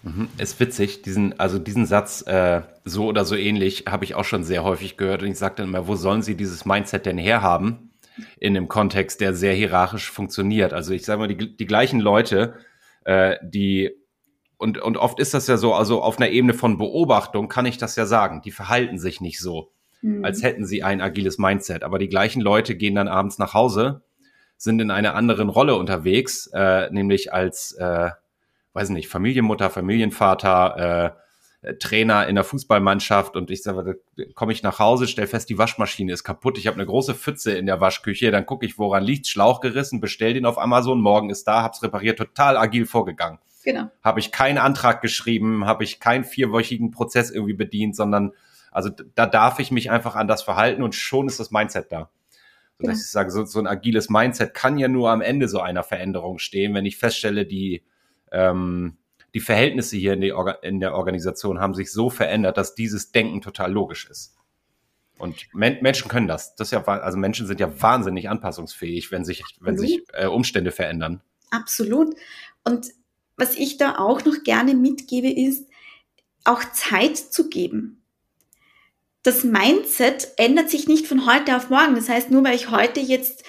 [0.07, 0.29] Mhm.
[0.37, 4.43] Ist witzig, diesen, also diesen Satz äh, so oder so ähnlich habe ich auch schon
[4.43, 7.91] sehr häufig gehört und ich sage dann immer, wo sollen Sie dieses Mindset denn herhaben?
[8.39, 10.73] In einem Kontext, der sehr hierarchisch funktioniert.
[10.73, 12.55] Also ich sage mal, die, die gleichen Leute,
[13.05, 13.91] äh, die
[14.57, 17.77] und, und oft ist das ja so, also auf einer Ebene von Beobachtung kann ich
[17.77, 20.25] das ja sagen, die verhalten sich nicht so, mhm.
[20.25, 21.83] als hätten sie ein agiles Mindset.
[21.83, 24.01] Aber die gleichen Leute gehen dann abends nach Hause,
[24.57, 28.09] sind in einer anderen Rolle unterwegs, äh, nämlich als äh,
[28.77, 31.15] weiß nicht, Familienmutter, Familienvater,
[31.63, 33.99] äh, Trainer in der Fußballmannschaft und ich sage,
[34.35, 37.53] komme ich nach Hause, stell fest, die Waschmaschine ist kaputt, ich habe eine große Pfütze
[37.53, 41.31] in der Waschküche, dann gucke ich, woran liegt, Schlauch gerissen, bestell den auf Amazon, morgen
[41.31, 43.39] ist da, hab's repariert, total agil vorgegangen.
[43.65, 43.89] Genau.
[44.03, 48.33] Habe ich keinen Antrag geschrieben, habe ich keinen vierwöchigen Prozess irgendwie bedient, sondern
[48.71, 52.11] also da darf ich mich einfach an das verhalten und schon ist das Mindset da.
[52.77, 52.91] Genau.
[52.91, 55.81] Dass ich sage, so, so ein agiles Mindset kann ja nur am Ende so einer
[55.81, 57.83] Veränderung stehen, wenn ich feststelle, die
[58.31, 58.97] ähm,
[59.33, 63.11] die Verhältnisse hier in, die Orga in der Organisation haben sich so verändert, dass dieses
[63.11, 64.35] Denken total logisch ist.
[65.17, 66.55] Und Men Menschen können das.
[66.55, 70.71] Das ist ja, also Menschen sind ja wahnsinnig anpassungsfähig, wenn sich, wenn sich äh, Umstände
[70.71, 71.21] verändern.
[71.49, 72.15] Absolut.
[72.63, 72.87] Und
[73.35, 75.67] was ich da auch noch gerne mitgebe, ist,
[76.43, 78.03] auch Zeit zu geben.
[79.23, 81.95] Das Mindset ändert sich nicht von heute auf morgen.
[81.95, 83.43] Das heißt, nur weil ich heute jetzt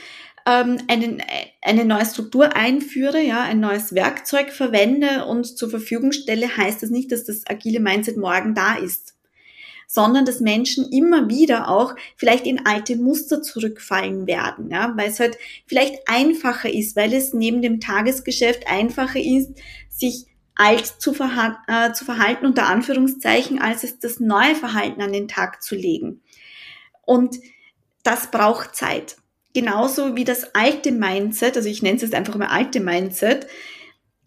[0.48, 1.22] ähm, einen,
[1.60, 6.90] eine neue Struktur einführe, ja, ein neues Werkzeug verwende und zur Verfügung stelle, heißt das
[6.90, 9.14] nicht, dass das agile Mindset morgen da ist
[9.90, 15.18] sondern dass Menschen immer wieder auch vielleicht in alte Muster zurückfallen werden, ja, weil es
[15.18, 19.52] halt vielleicht einfacher ist, weil es neben dem Tagesgeschäft einfacher ist,
[19.88, 25.14] sich alt zu, verha äh, zu verhalten, unter Anführungszeichen, als es das neue Verhalten an
[25.14, 26.20] den Tag zu legen.
[27.06, 27.38] Und
[28.02, 29.16] das braucht Zeit
[29.54, 33.46] genauso wie das alte Mindset, also ich nenne es jetzt einfach mal alte Mindset,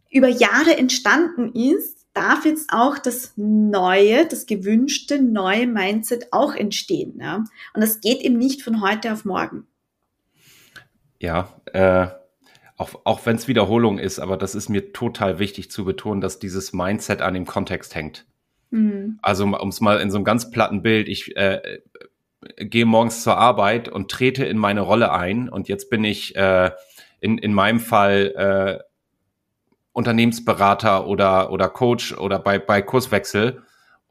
[0.10, 7.20] über Jahre entstanden ist, darf jetzt auch das neue, das gewünschte neue Mindset auch entstehen.
[7.22, 7.46] Ja?
[7.74, 9.68] Und das geht eben nicht von heute auf morgen.
[11.20, 12.08] Ja, äh,
[12.78, 16.40] auch, auch wenn es Wiederholung ist, aber das ist mir total wichtig zu betonen, dass
[16.40, 18.26] dieses Mindset an dem Kontext hängt.
[18.72, 19.20] Mhm.
[19.22, 21.80] Also um es mal in so einem ganz platten Bild, ich äh,
[22.58, 26.72] gehe morgens zur Arbeit und trete in meine Rolle ein und jetzt bin ich äh,
[27.20, 28.84] in, in meinem Fall äh,
[29.94, 33.62] Unternehmensberater oder, oder Coach oder bei, bei Kurswechsel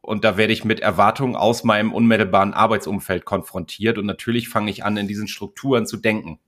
[0.00, 4.84] und da werde ich mit Erwartungen aus meinem unmittelbaren Arbeitsumfeld konfrontiert und natürlich fange ich
[4.84, 6.38] an, in diesen Strukturen zu denken.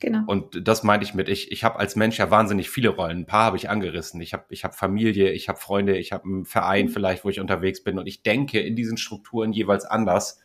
[0.00, 0.22] Genau.
[0.26, 3.18] Und das meinte ich mit, ich, ich habe als Mensch ja wahnsinnig viele Rollen.
[3.18, 4.20] Ein paar habe ich angerissen.
[4.20, 6.90] Ich habe ich hab Familie, ich habe Freunde, ich habe einen Verein mhm.
[6.90, 7.98] vielleicht, wo ich unterwegs bin.
[7.98, 10.38] Und ich denke in diesen Strukturen jeweils anders.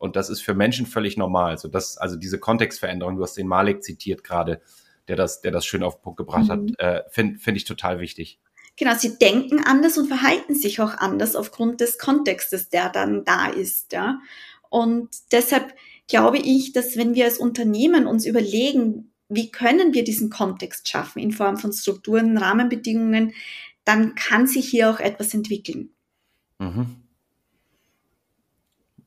[0.00, 1.58] Und das ist für Menschen völlig normal.
[1.58, 4.62] So das, also diese Kontextveränderung, du hast den Malik zitiert gerade,
[5.08, 6.50] der das, der das schön auf den Punkt gebracht mhm.
[6.50, 8.40] hat, äh, finde find ich total wichtig.
[8.76, 13.48] Genau, sie denken anders und verhalten sich auch anders aufgrund des Kontextes, der dann da
[13.48, 13.92] ist.
[13.92, 14.20] Ja.
[14.70, 15.74] Und deshalb
[16.08, 21.18] glaube ich, dass wenn wir als Unternehmen uns überlegen, wie können wir diesen Kontext schaffen
[21.18, 23.34] in Form von Strukturen, Rahmenbedingungen,
[23.84, 25.90] dann kann sich hier auch etwas entwickeln.
[26.58, 27.02] Mhm.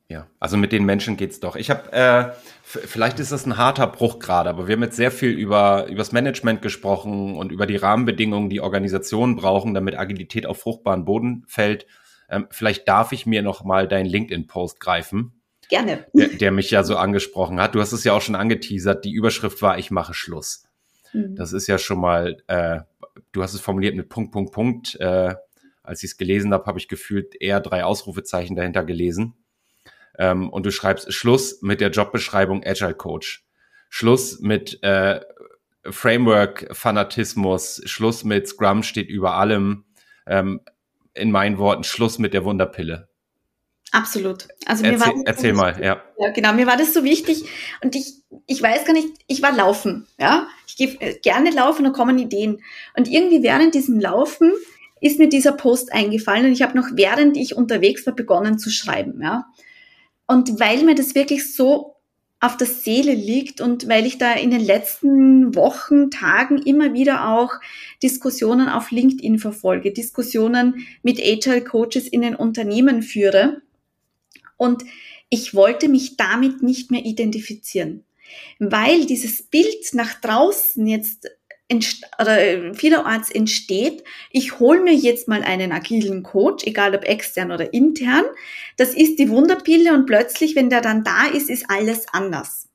[0.10, 1.56] Ja, also mit den Menschen geht's doch.
[1.56, 2.32] Ich habe, äh,
[2.64, 6.12] vielleicht ist das ein harter Bruch gerade, aber wir haben jetzt sehr viel über übers
[6.12, 11.88] Management gesprochen und über die Rahmenbedingungen, die Organisationen brauchen, damit Agilität auf fruchtbaren Boden fällt.
[12.30, 15.42] Ähm, vielleicht darf ich mir noch mal deinen LinkedIn-Post greifen.
[15.70, 16.06] Gerne.
[16.14, 17.74] Der, der, mich ja so angesprochen hat.
[17.74, 19.06] Du hast es ja auch schon angeteasert.
[19.06, 20.68] Die Überschrift war, ich mache Schluss.
[21.14, 21.36] Mhm.
[21.36, 22.82] Das ist ja schon mal, äh,
[23.32, 25.00] du hast es formuliert mit Punkt, Punkt, Punkt.
[25.00, 25.36] Äh,
[25.82, 29.36] als ich es gelesen habe, habe ich gefühlt eher drei Ausrufezeichen dahinter gelesen.
[30.18, 33.46] Ähm, und du schreibst Schluss mit der Jobbeschreibung Agile Coach.
[33.90, 35.22] Schluss mit äh,
[35.86, 37.82] Framework-Fanatismus.
[37.86, 39.86] Schluss mit Scrum steht über allem.
[40.26, 40.62] Ähm,
[41.14, 43.08] in meinen Worten, Schluss mit der Wunderpille.
[43.92, 44.48] Absolut.
[44.66, 46.02] Also mir erzähl, war erzähl mal, ja.
[46.18, 46.32] ja.
[46.32, 47.44] Genau, mir war das so wichtig
[47.84, 50.48] und ich, ich weiß gar nicht, ich war laufen, ja.
[50.68, 52.64] Ich gehe äh, gerne laufen und kommen Ideen.
[52.98, 54.52] Und irgendwie während diesem Laufen
[55.00, 58.72] ist mir dieser Post eingefallen und ich habe noch während ich unterwegs war begonnen zu
[58.72, 59.46] schreiben, ja.
[60.28, 61.94] Und weil mir das wirklich so
[62.44, 67.30] auf der Seele liegt und weil ich da in den letzten Wochen, Tagen immer wieder
[67.30, 67.52] auch
[68.02, 73.62] Diskussionen auf LinkedIn verfolge, Diskussionen mit Agile Coaches in den Unternehmen führe.
[74.58, 74.84] Und
[75.30, 78.04] ich wollte mich damit nicht mehr identifizieren,
[78.60, 81.30] weil dieses Bild nach draußen jetzt
[82.20, 87.52] oder äh, vielerorts entsteht, ich hole mir jetzt mal einen agilen Coach, egal ob extern
[87.52, 88.26] oder intern.
[88.78, 92.70] Das ist die Wunderpille und plötzlich, wenn der dann da ist, ist alles anders.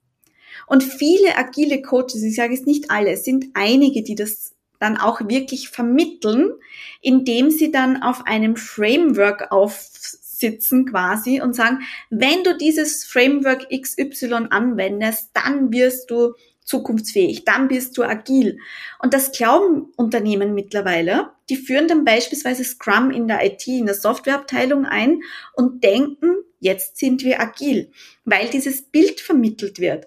[0.66, 4.96] Und viele agile Coaches, ich sage es nicht alle, es sind einige, die das dann
[4.96, 6.52] auch wirklich vermitteln,
[7.00, 14.46] indem sie dann auf einem Framework aufsitzen quasi und sagen, wenn du dieses Framework XY
[14.50, 16.34] anwendest, dann wirst du
[16.68, 18.58] zukunftsfähig, dann bist du agil.
[18.98, 21.30] Und das glauben Unternehmen mittlerweile.
[21.48, 25.22] Die führen dann beispielsweise Scrum in der IT, in der Softwareabteilung ein
[25.54, 27.90] und denken, jetzt sind wir agil,
[28.24, 30.06] weil dieses Bild vermittelt wird.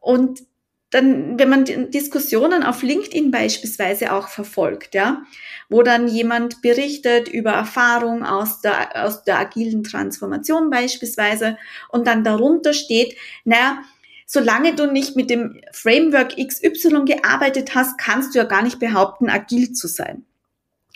[0.00, 0.42] Und
[0.90, 5.22] dann, wenn man Diskussionen auf LinkedIn beispielsweise auch verfolgt, ja,
[5.70, 11.56] wo dann jemand berichtet über Erfahrung aus der, aus der agilen Transformation beispielsweise
[11.88, 13.82] und dann darunter steht, naja,
[14.26, 19.28] solange du nicht mit dem Framework XY gearbeitet hast, kannst du ja gar nicht behaupten,
[19.28, 20.24] agil zu sein.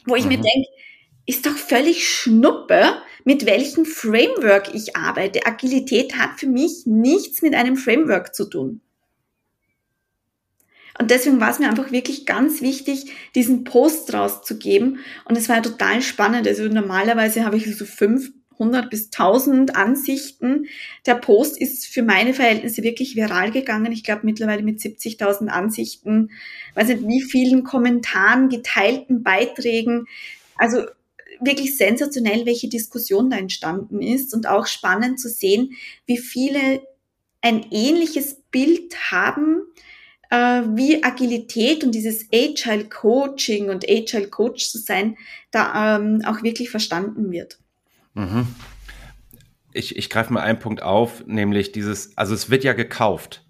[0.07, 0.31] Wo ich mhm.
[0.31, 0.69] mir denke,
[1.27, 5.45] ist doch völlig Schnuppe, mit welchem Framework ich arbeite.
[5.47, 8.81] Agilität hat für mich nichts mit einem Framework zu tun.
[10.99, 15.01] Und deswegen war es mir einfach wirklich ganz wichtig, diesen Post rauszugeben.
[15.25, 16.47] Und es war total spannend.
[16.47, 20.67] Also normalerweise habe ich so fünf 100 bis 1000 Ansichten.
[21.07, 23.93] Der Post ist für meine Verhältnisse wirklich viral gegangen.
[23.93, 26.31] Ich glaube mittlerweile mit 70.000 Ansichten,
[26.75, 30.07] weiß nicht wie vielen Kommentaren, geteilten Beiträgen.
[30.57, 30.85] Also
[31.41, 36.83] wirklich sensationell, welche Diskussion da entstanden ist und auch spannend zu sehen, wie viele
[37.43, 39.63] ein ähnliches Bild haben,
[40.31, 45.17] äh, wie Agilität und dieses Agile Coaching und Agile Coach zu sein,
[45.51, 47.59] da ähm, auch wirklich verstanden wird.
[48.17, 48.47] Mhm.
[49.73, 53.45] Ich, ich greife mal einen Punkt auf, nämlich dieses, also es wird ja gekauft.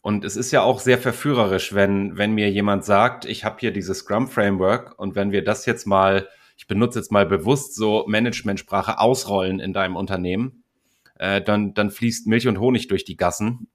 [0.00, 3.70] Und es ist ja auch sehr verführerisch, wenn, wenn mir jemand sagt, ich habe hier
[3.72, 8.98] dieses Scrum-Framework und wenn wir das jetzt mal, ich benutze jetzt mal bewusst so Managementsprache
[8.98, 10.64] ausrollen in deinem Unternehmen,
[11.20, 13.68] äh, dann, dann fließt Milch und Honig durch die Gassen.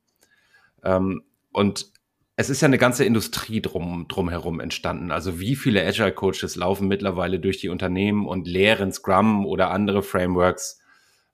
[0.84, 1.94] Ähm, und
[2.40, 5.10] es ist ja eine ganze Industrie drum, drumherum entstanden.
[5.10, 10.04] Also wie viele Agile Coaches laufen mittlerweile durch die Unternehmen und lehren Scrum oder andere
[10.04, 10.80] Frameworks.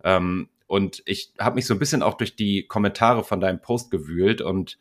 [0.02, 3.92] Ähm, und ich habe mich so ein bisschen auch durch die Kommentare von deinem Post
[3.92, 4.80] gewühlt und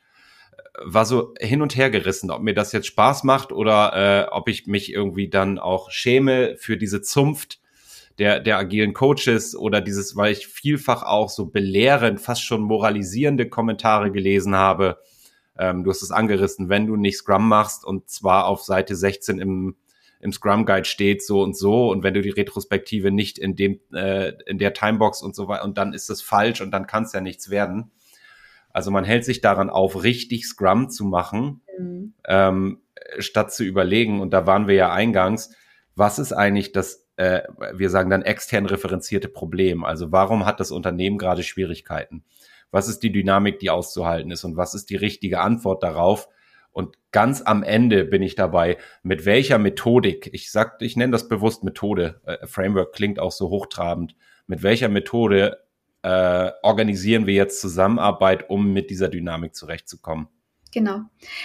[0.85, 4.49] war so hin und her gerissen, ob mir das jetzt Spaß macht oder äh, ob
[4.49, 7.61] ich mich irgendwie dann auch schäme für diese Zunft
[8.19, 13.49] der, der agilen Coaches oder dieses, weil ich vielfach auch so belehrend, fast schon moralisierende
[13.49, 14.99] Kommentare gelesen habe.
[15.63, 19.39] Ähm, du hast es angerissen, wenn du nicht Scrum machst und zwar auf Seite 16
[19.39, 19.77] im,
[20.19, 23.79] im Scrum Guide steht so und so und wenn du die Retrospektive nicht in dem,
[23.95, 27.05] äh, in der Timebox und so weiter und dann ist es falsch und dann kann
[27.05, 27.93] es ja nichts werden.
[28.73, 32.15] Also man hält sich daran auf, richtig Scrum zu machen, mhm.
[32.27, 32.81] ähm,
[33.19, 34.21] statt zu überlegen.
[34.21, 35.55] Und da waren wir ja eingangs,
[35.95, 37.43] was ist eigentlich das, äh,
[37.75, 39.85] wir sagen dann extern referenzierte Problem?
[39.85, 42.25] Also warum hat das Unternehmen gerade Schwierigkeiten?
[42.73, 44.43] Was ist die Dynamik, die auszuhalten ist?
[44.43, 46.29] Und was ist die richtige Antwort darauf?
[46.73, 51.29] Und ganz am Ende bin ich dabei, mit welcher Methodik, ich sag, ich nenne das
[51.29, 55.59] bewusst Methode, äh, Framework klingt auch so hochtrabend, mit welcher Methode
[56.01, 60.29] äh, organisieren wir jetzt Zusammenarbeit, um mit dieser Dynamik zurechtzukommen.
[60.73, 61.03] Genau.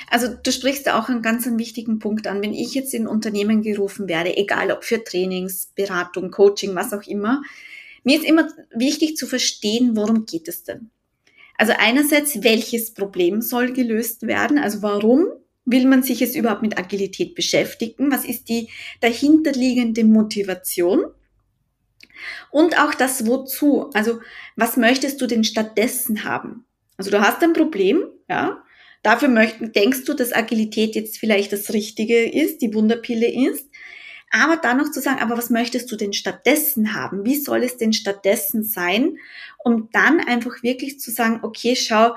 [0.10, 2.42] Also du sprichst da auch einen ganz wichtigen Punkt an.
[2.42, 7.06] Wenn ich jetzt in Unternehmen gerufen werde, egal ob für Trainings, Beratung, Coaching, was auch
[7.06, 7.42] immer,
[8.06, 10.92] mir ist immer wichtig zu verstehen, worum geht es denn?
[11.58, 14.58] Also einerseits, welches Problem soll gelöst werden?
[14.58, 15.28] Also warum
[15.66, 18.12] will man sich jetzt überhaupt mit Agilität beschäftigen?
[18.12, 18.70] Was ist die
[19.02, 21.06] dahinterliegende Motivation?
[22.52, 23.90] Und auch das Wozu.
[23.94, 24.22] Also,
[24.56, 26.66] was möchtest du denn stattdessen haben?
[26.96, 28.64] Also, du hast ein Problem, ja.
[29.04, 33.70] Dafür möchten, denkst du, dass Agilität jetzt vielleicht das Richtige ist, die Wunderpille ist.
[34.32, 37.24] Aber dann noch zu sagen, aber was möchtest du denn stattdessen haben?
[37.24, 39.18] Wie soll es denn stattdessen sein?
[39.68, 42.16] Um dann einfach wirklich zu sagen, okay, schau,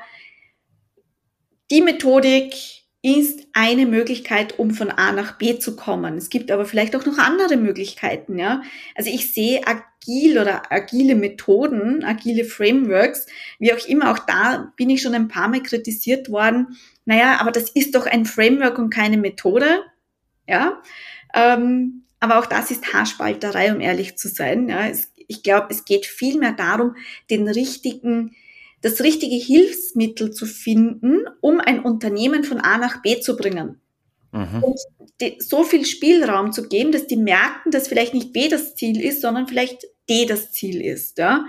[1.71, 2.55] die Methodik,
[3.03, 6.19] ist eine Möglichkeit, um von A nach B zu kommen.
[6.19, 8.63] Es gibt aber vielleicht auch noch andere Möglichkeiten, ja.
[8.95, 13.27] Also ich sehe agil oder agile Methoden, agile Frameworks,
[13.59, 16.77] wie auch immer, auch da bin ich schon ein paar Mal kritisiert worden.
[17.07, 19.83] Naja, aber das ist doch ein Framework und keine Methode,
[20.47, 20.83] ja.
[21.35, 24.69] Ähm, aber auch das ist Haarspalterei, um ehrlich zu sein.
[24.69, 24.87] Ja.
[24.87, 26.97] Es, ich glaube, es geht vielmehr darum,
[27.31, 28.35] den richtigen
[28.83, 33.81] das richtige Hilfsmittel zu finden, um ein Unternehmen von A nach B zu bringen.
[34.33, 34.63] Mhm.
[34.63, 34.79] Und
[35.39, 39.21] so viel Spielraum zu geben, dass die merken, dass vielleicht nicht B das Ziel ist,
[39.21, 41.19] sondern vielleicht D das Ziel ist.
[41.19, 41.45] Ja?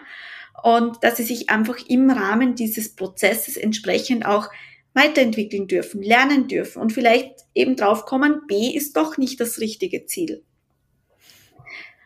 [0.64, 4.50] Und dass sie sich einfach im Rahmen dieses Prozesses entsprechend auch
[4.94, 10.44] weiterentwickeln dürfen, lernen dürfen und vielleicht eben draufkommen, B ist doch nicht das richtige Ziel.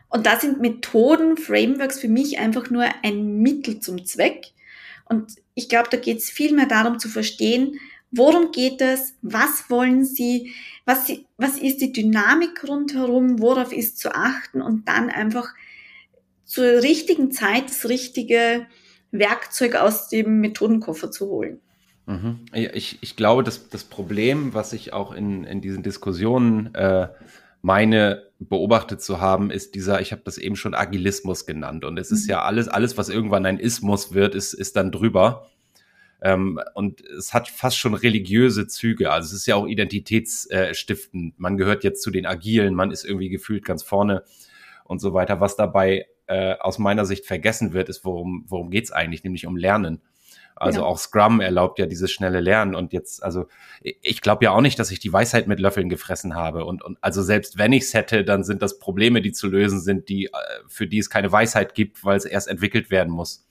[0.08, 4.52] Und da sind Methoden, Frameworks für mich einfach nur ein Mittel zum Zweck,
[5.08, 7.78] und ich glaube, da geht es viel mehr darum zu verstehen,
[8.10, 10.52] worum geht es, was wollen Sie,
[10.84, 15.48] was, Sie, was ist die Dynamik rundherum, worauf ist zu achten und dann einfach
[16.44, 18.66] zur richtigen Zeit das richtige
[19.10, 21.60] Werkzeug aus dem Methodenkoffer zu holen.
[22.06, 22.46] Mhm.
[22.52, 27.08] Ich, ich glaube, dass das Problem, was ich auch in, in diesen Diskussionen äh,
[27.62, 31.84] meine beobachtet zu haben, ist dieser, ich habe das eben schon Agilismus genannt.
[31.84, 32.32] Und es ist mhm.
[32.32, 35.46] ja alles, alles, was irgendwann ein Ismus wird, ist, ist dann drüber.
[36.20, 39.10] Ähm, und es hat fast schon religiöse Züge.
[39.10, 41.38] Also es ist ja auch identitätsstiftend.
[41.38, 44.22] Man gehört jetzt zu den Agilen, man ist irgendwie gefühlt ganz vorne
[44.84, 45.40] und so weiter.
[45.40, 49.56] Was dabei äh, aus meiner Sicht vergessen wird, ist, worum, worum geht's eigentlich, nämlich um
[49.56, 50.02] Lernen.
[50.56, 50.86] Also ja.
[50.86, 52.74] auch Scrum erlaubt ja dieses schnelle Lernen.
[52.74, 53.46] Und jetzt, also
[53.82, 56.64] ich glaube ja auch nicht, dass ich die Weisheit mit Löffeln gefressen habe.
[56.64, 59.80] Und, und also selbst wenn ich es hätte, dann sind das Probleme, die zu lösen
[59.80, 60.30] sind, die, äh,
[60.66, 63.46] für die es keine Weisheit gibt, weil es erst entwickelt werden muss.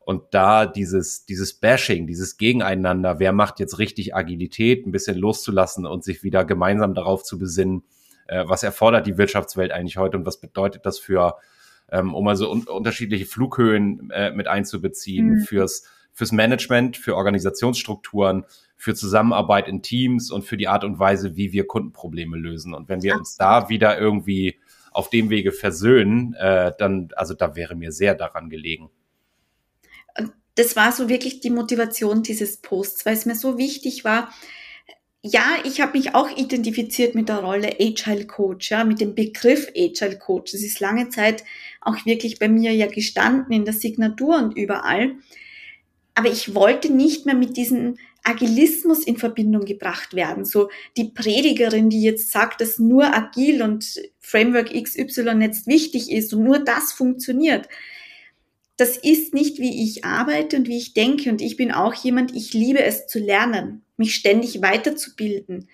[0.00, 5.84] Und da dieses, dieses Bashing, dieses Gegeneinander, wer macht jetzt richtig Agilität, ein bisschen loszulassen
[5.84, 7.84] und sich wieder gemeinsam darauf zu besinnen,
[8.26, 11.36] äh, was erfordert die Wirtschaftswelt eigentlich heute und was bedeutet das für,
[11.92, 15.40] ähm, um also un unterschiedliche Flughöhen äh, mit einzubeziehen, mhm.
[15.40, 18.44] fürs fürs Management, für Organisationsstrukturen,
[18.76, 22.74] für Zusammenarbeit in Teams und für die Art und Weise, wie wir Kundenprobleme lösen.
[22.74, 24.58] Und wenn wir uns da wieder irgendwie
[24.90, 28.90] auf dem Wege versöhnen, äh, dann, also da wäre mir sehr daran gelegen.
[30.54, 34.32] Das war so wirklich die Motivation dieses Posts, weil es mir so wichtig war.
[35.22, 39.68] Ja, ich habe mich auch identifiziert mit der Rolle Agile Coach, ja, mit dem Begriff
[39.76, 40.52] Agile Coach.
[40.52, 41.44] Das ist lange Zeit
[41.82, 45.16] auch wirklich bei mir ja gestanden in der Signatur und überall.
[46.20, 50.44] Aber ich wollte nicht mehr mit diesem Agilismus in Verbindung gebracht werden.
[50.44, 50.68] So
[50.98, 56.44] die Predigerin, die jetzt sagt, dass nur agil und Framework XY jetzt wichtig ist und
[56.44, 57.70] nur das funktioniert.
[58.76, 61.30] Das ist nicht, wie ich arbeite und wie ich denke.
[61.30, 65.70] Und ich bin auch jemand, ich liebe es zu lernen, mich ständig weiterzubilden.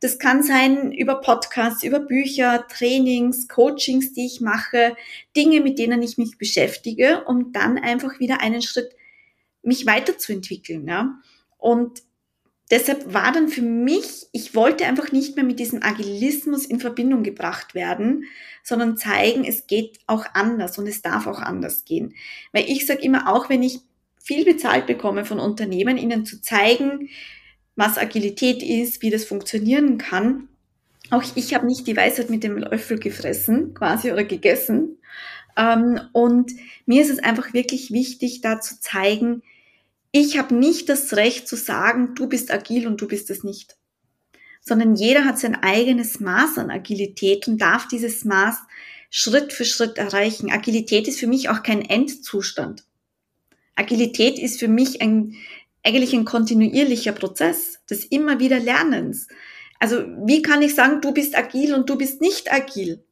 [0.00, 4.96] Das kann sein über Podcasts, über Bücher, Trainings, Coachings, die ich mache,
[5.36, 8.94] Dinge, mit denen ich mich beschäftige, um dann einfach wieder einen Schritt
[9.62, 10.86] mich weiterzuentwickeln.
[10.88, 11.18] Ja?
[11.58, 12.02] Und
[12.70, 17.22] deshalb war dann für mich, ich wollte einfach nicht mehr mit diesem Agilismus in Verbindung
[17.22, 18.24] gebracht werden,
[18.62, 22.14] sondern zeigen, es geht auch anders und es darf auch anders gehen.
[22.52, 23.80] Weil ich sage immer, auch wenn ich
[24.22, 27.08] viel bezahlt bekomme von Unternehmen, ihnen zu zeigen,
[27.74, 30.48] was Agilität ist, wie das funktionieren kann.
[31.10, 34.98] Auch ich habe nicht die Weisheit mit dem Löffel gefressen, quasi oder gegessen.
[35.56, 36.52] Ähm, und
[36.86, 39.42] mir ist es einfach wirklich wichtig, da zu zeigen,
[40.12, 43.76] ich habe nicht das Recht zu sagen, du bist agil und du bist es nicht.
[44.60, 48.56] Sondern jeder hat sein eigenes Maß an Agilität und darf dieses Maß
[49.08, 50.50] Schritt für Schritt erreichen.
[50.50, 52.84] Agilität ist für mich auch kein Endzustand.
[53.74, 55.36] Agilität ist für mich ein,
[55.82, 59.28] eigentlich ein kontinuierlicher Prozess des immer wieder Lernens.
[59.78, 63.02] Also wie kann ich sagen, du bist agil und du bist nicht agil?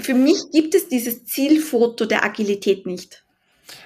[0.00, 3.24] Für mich gibt es dieses Zielfoto der Agilität nicht.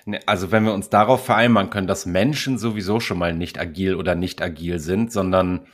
[0.04, 3.94] Ne, also wenn wir uns darauf vereinbaren können, dass Menschen sowieso schon mal nicht agil
[3.94, 5.66] oder nicht agil sind, sondern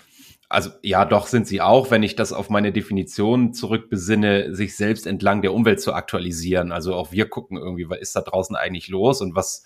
[0.49, 5.07] also ja, doch sind sie auch, wenn ich das auf meine Definition zurückbesinne, sich selbst
[5.07, 6.73] entlang der Umwelt zu aktualisieren.
[6.73, 9.65] Also auch wir gucken irgendwie, was ist da draußen eigentlich los und was,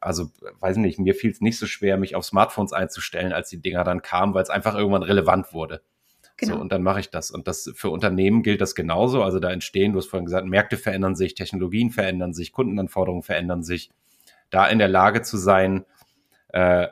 [0.00, 0.30] also
[0.60, 3.84] weiß nicht, mir fiel es nicht so schwer, mich auf Smartphones einzustellen, als die Dinger
[3.84, 5.82] dann kamen, weil es einfach irgendwann relevant wurde.
[6.40, 6.54] Genau.
[6.54, 7.30] So, und dann mache ich das.
[7.30, 9.22] Und das für Unternehmen gilt das genauso.
[9.22, 13.62] Also da entstehen, du hast vorhin gesagt, Märkte verändern sich, Technologien verändern sich, Kundenanforderungen verändern
[13.62, 13.90] sich.
[14.48, 15.84] Da in der Lage zu sein,
[16.48, 16.88] äh,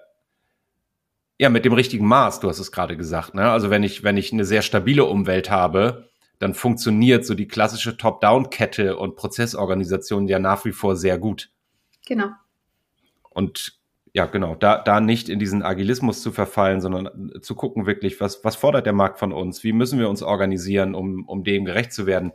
[1.39, 3.35] ja, mit dem richtigen Maß, du hast es gerade gesagt.
[3.35, 3.51] Ne?
[3.51, 7.97] Also wenn ich, wenn ich eine sehr stabile Umwelt habe, dann funktioniert so die klassische
[7.97, 11.51] Top-Down-Kette und Prozessorganisation ja nach wie vor sehr gut.
[12.07, 12.29] Genau.
[13.31, 13.78] Und
[14.13, 18.45] ja, genau, da, da nicht in diesen Agilismus zu verfallen, sondern zu gucken wirklich, was,
[18.45, 19.65] was fordert der Markt von uns?
[19.65, 22.33] Wie müssen wir uns organisieren, um, um dem gerecht zu werden?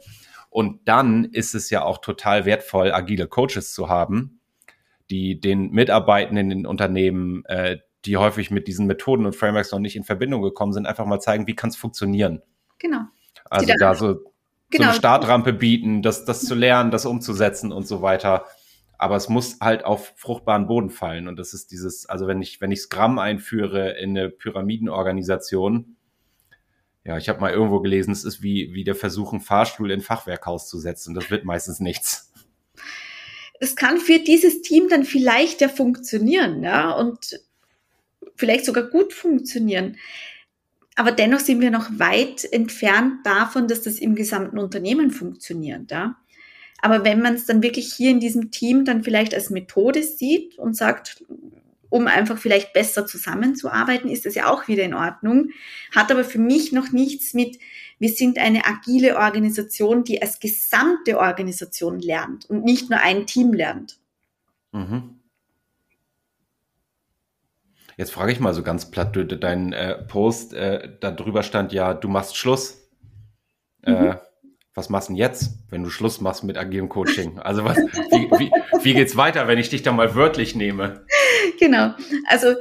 [0.49, 4.39] Und dann ist es ja auch total wertvoll, agile Coaches zu haben,
[5.09, 9.79] die den Mitarbeitenden in den Unternehmen äh, die häufig mit diesen Methoden und Frameworks noch
[9.79, 12.41] nicht in Verbindung gekommen sind, einfach mal zeigen, wie kann es funktionieren.
[12.79, 13.03] Genau.
[13.49, 14.07] Also da, da so,
[14.69, 14.83] genau.
[14.83, 18.45] so eine Startrampe bieten, das, das zu lernen, das umzusetzen und so weiter.
[18.97, 21.27] Aber es muss halt auf fruchtbaren Boden fallen.
[21.27, 25.95] Und das ist dieses, also wenn ich, wenn ich Scrum einführe in eine Pyramidenorganisation,
[27.05, 29.99] ja, ich habe mal irgendwo gelesen, es ist wie, wie der Versuch, einen Fahrstuhl in
[29.99, 31.13] ein Fachwerkhaus zu setzen.
[31.13, 32.31] Das wird meistens nichts.
[33.59, 36.91] Es kann für dieses Team dann vielleicht ja funktionieren, ja.
[36.91, 37.39] Und
[38.35, 39.97] vielleicht sogar gut funktionieren.
[40.95, 45.91] Aber dennoch sind wir noch weit entfernt davon, dass das im gesamten Unternehmen funktioniert.
[45.91, 46.17] Ja?
[46.83, 50.59] Aber wenn man es dann wirklich hier in diesem Team dann vielleicht als Methode sieht
[50.59, 51.23] und sagt,
[51.87, 55.51] um einfach vielleicht besser zusammenzuarbeiten, ist das ja auch wieder in Ordnung.
[55.95, 57.57] Hat aber für mich noch nichts mit,
[57.99, 63.53] wir sind eine agile Organisation, die als gesamte Organisation lernt und nicht nur ein Team
[63.53, 63.97] lernt.
[64.73, 65.21] Mhm.
[67.95, 71.93] Jetzt frage ich mal so ganz platt, dein äh, Post, äh, da drüber stand ja,
[71.93, 72.89] du machst Schluss.
[73.83, 74.07] Äh, mhm.
[74.07, 74.17] Äh,
[74.75, 77.39] was machst du denn jetzt, wenn du Schluss machst mit agilem Coaching?
[77.39, 78.51] Also was, wie, wie,
[78.81, 81.05] wie geht's weiter, wenn ich dich da mal wörtlich nehme?
[81.59, 81.93] Genau.
[82.27, 82.55] Also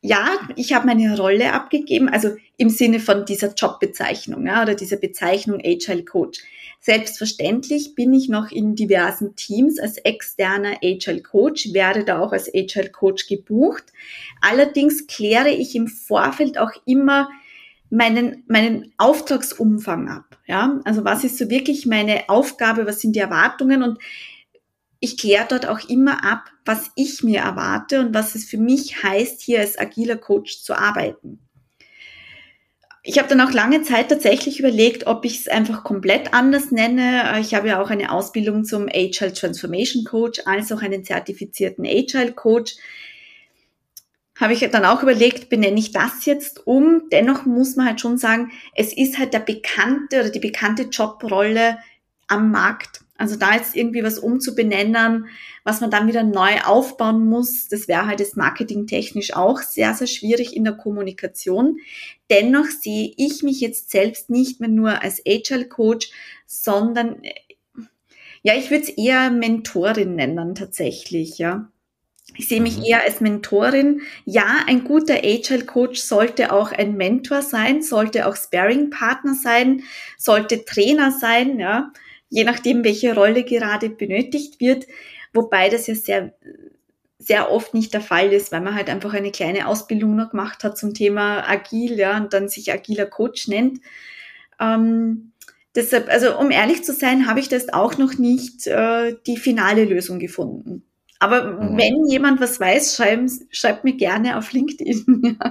[0.00, 4.96] ja, ich habe meine Rolle abgegeben, also im Sinne von dieser Jobbezeichnung ja, oder dieser
[4.96, 6.40] Bezeichnung Agile Coach.
[6.80, 12.48] Selbstverständlich bin ich noch in diversen Teams als externer Agile Coach, werde da auch als
[12.54, 13.84] Agile Coach gebucht.
[14.40, 17.28] Allerdings kläre ich im Vorfeld auch immer
[17.90, 20.25] meinen, meinen Auftragsumfang ab.
[20.46, 22.86] Ja, also was ist so wirklich meine Aufgabe?
[22.86, 23.82] Was sind die Erwartungen?
[23.82, 23.98] Und
[25.00, 29.02] ich kläre dort auch immer ab, was ich mir erwarte und was es für mich
[29.02, 31.40] heißt, hier als agiler Coach zu arbeiten
[33.08, 37.38] ich habe dann auch lange Zeit tatsächlich überlegt, ob ich es einfach komplett anders nenne.
[37.40, 42.32] Ich habe ja auch eine Ausbildung zum Agile Transformation Coach als auch einen zertifizierten Agile
[42.32, 42.74] Coach.
[44.38, 47.08] Habe ich dann auch überlegt, benenne ich das jetzt um?
[47.10, 51.78] Dennoch muss man halt schon sagen, es ist halt der bekannte oder die bekannte Jobrolle
[52.28, 53.00] am Markt.
[53.18, 55.28] Also da jetzt irgendwie was umzubenennen,
[55.64, 60.06] was man dann wieder neu aufbauen muss, das wäre halt das marketingtechnisch auch sehr, sehr
[60.06, 61.78] schwierig in der Kommunikation.
[62.30, 66.10] Dennoch sehe ich mich jetzt selbst nicht mehr nur als Agile Coach,
[66.46, 67.22] sondern
[68.42, 71.70] ja, ich würde es eher Mentorin nennen tatsächlich, ja.
[72.38, 72.84] Ich sehe mich mhm.
[72.84, 74.02] eher als Mentorin.
[74.24, 79.82] Ja, ein guter Agile Coach sollte auch ein Mentor sein, sollte auch Sparing Partner sein,
[80.18, 81.92] sollte Trainer sein, ja
[82.28, 84.86] je nachdem, welche Rolle gerade benötigt wird,
[85.32, 86.34] wobei das ja sehr,
[87.18, 90.64] sehr oft nicht der Fall ist, weil man halt einfach eine kleine Ausbildung noch gemacht
[90.64, 93.80] hat zum Thema Agil, ja, und dann sich agiler Coach nennt.
[94.60, 95.32] Ähm,
[95.74, 99.84] deshalb, also um ehrlich zu sein, habe ich das auch noch nicht äh, die finale
[99.84, 100.85] Lösung gefunden.
[101.18, 101.78] Aber mhm.
[101.78, 105.38] wenn jemand was weiß, schreibt, schreibt mir gerne auf LinkedIn.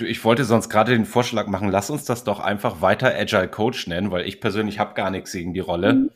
[0.00, 3.88] Ich wollte sonst gerade den Vorschlag machen, lass uns das doch einfach weiter Agile Coach
[3.88, 5.92] nennen, weil ich persönlich habe gar nichts gegen die Rolle.
[5.92, 6.10] Mhm.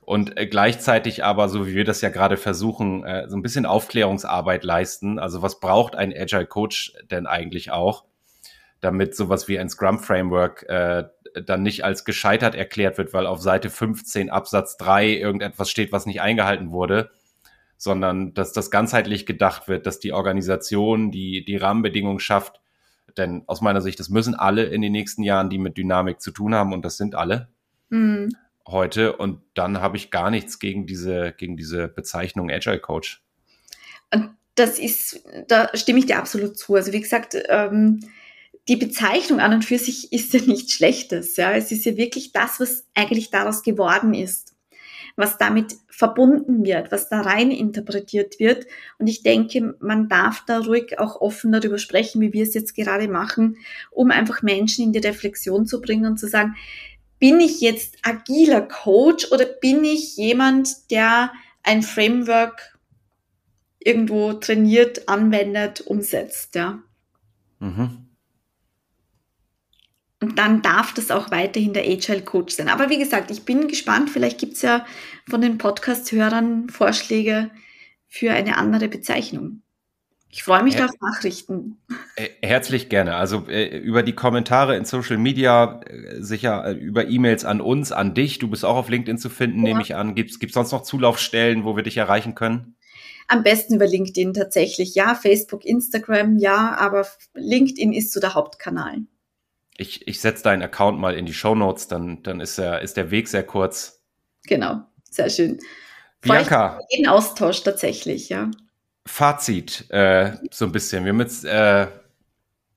[0.00, 3.66] Und äh, gleichzeitig aber, so wie wir das ja gerade versuchen, äh, so ein bisschen
[3.66, 5.18] Aufklärungsarbeit leisten.
[5.18, 8.04] Also was braucht ein Agile Coach denn eigentlich auch,
[8.80, 11.04] damit sowas wie ein Scrum Framework äh,
[11.44, 16.06] dann nicht als gescheitert erklärt wird, weil auf Seite 15 Absatz 3 irgendetwas steht, was
[16.06, 17.10] nicht eingehalten wurde,
[17.78, 22.60] sondern dass das ganzheitlich gedacht wird, dass die Organisation die, die Rahmenbedingungen schafft,
[23.16, 26.32] denn aus meiner Sicht, das müssen alle in den nächsten Jahren, die mit Dynamik zu
[26.32, 27.48] tun haben, und das sind alle
[27.88, 28.30] mhm.
[28.66, 29.16] heute.
[29.16, 33.22] Und dann habe ich gar nichts gegen diese, gegen diese Bezeichnung Agile Coach.
[34.12, 36.74] Und das ist, da stimme ich dir absolut zu.
[36.74, 38.00] Also wie gesagt, ähm,
[38.66, 41.36] die Bezeichnung an und für sich ist ja nichts Schlechtes.
[41.36, 44.57] Ja, es ist ja wirklich das, was eigentlich daraus geworden ist
[45.18, 48.66] was damit verbunden wird, was da rein interpretiert wird.
[48.98, 52.76] Und ich denke, man darf da ruhig auch offen darüber sprechen, wie wir es jetzt
[52.76, 53.56] gerade machen,
[53.90, 56.54] um einfach Menschen in die Reflexion zu bringen und zu sagen,
[57.18, 61.32] bin ich jetzt agiler Coach oder bin ich jemand, der
[61.64, 62.78] ein Framework
[63.80, 66.78] irgendwo trainiert, anwendet, umsetzt, ja?
[67.58, 68.07] Mhm.
[70.20, 72.68] Und dann darf das auch weiterhin der Agile Coach sein.
[72.68, 74.10] Aber wie gesagt, ich bin gespannt.
[74.10, 74.84] Vielleicht gibt's ja
[75.28, 77.50] von den Podcast-Hörern Vorschläge
[78.08, 79.62] für eine andere Bezeichnung.
[80.30, 81.78] Ich freue mich Her auf Nachrichten.
[82.16, 83.14] Äh, herzlich gerne.
[83.14, 87.92] Also äh, über die Kommentare in Social Media, äh, sicher äh, über E-Mails an uns,
[87.92, 88.38] an dich.
[88.38, 89.64] Du bist auch auf LinkedIn zu finden, ja.
[89.64, 90.14] nehme ich an.
[90.14, 92.76] Gibt es sonst noch Zulaufstellen, wo wir dich erreichen können?
[93.28, 94.94] Am besten über LinkedIn tatsächlich.
[94.94, 99.02] Ja, Facebook, Instagram, ja, aber LinkedIn ist so der Hauptkanal
[99.78, 102.96] ich, ich setze deinen Account mal in die Show Notes, dann, dann ist, der, ist
[102.96, 104.02] der Weg sehr kurz.
[104.44, 105.58] Genau, sehr schön.
[106.20, 106.80] Bianca.
[106.92, 108.50] Den Austausch tatsächlich, ja.
[109.06, 111.04] Fazit, äh, so ein bisschen.
[111.04, 111.86] Wir haben jetzt äh,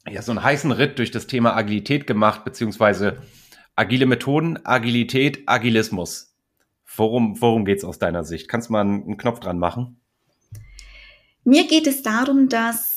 [0.07, 3.21] ja, so einen heißen Ritt durch das Thema Agilität gemacht, beziehungsweise
[3.75, 6.35] agile Methoden, Agilität, Agilismus.
[6.95, 8.47] Worum, worum geht es aus deiner Sicht?
[8.47, 9.99] Kannst du mal einen, einen Knopf dran machen?
[11.43, 12.90] Mir geht es darum, dass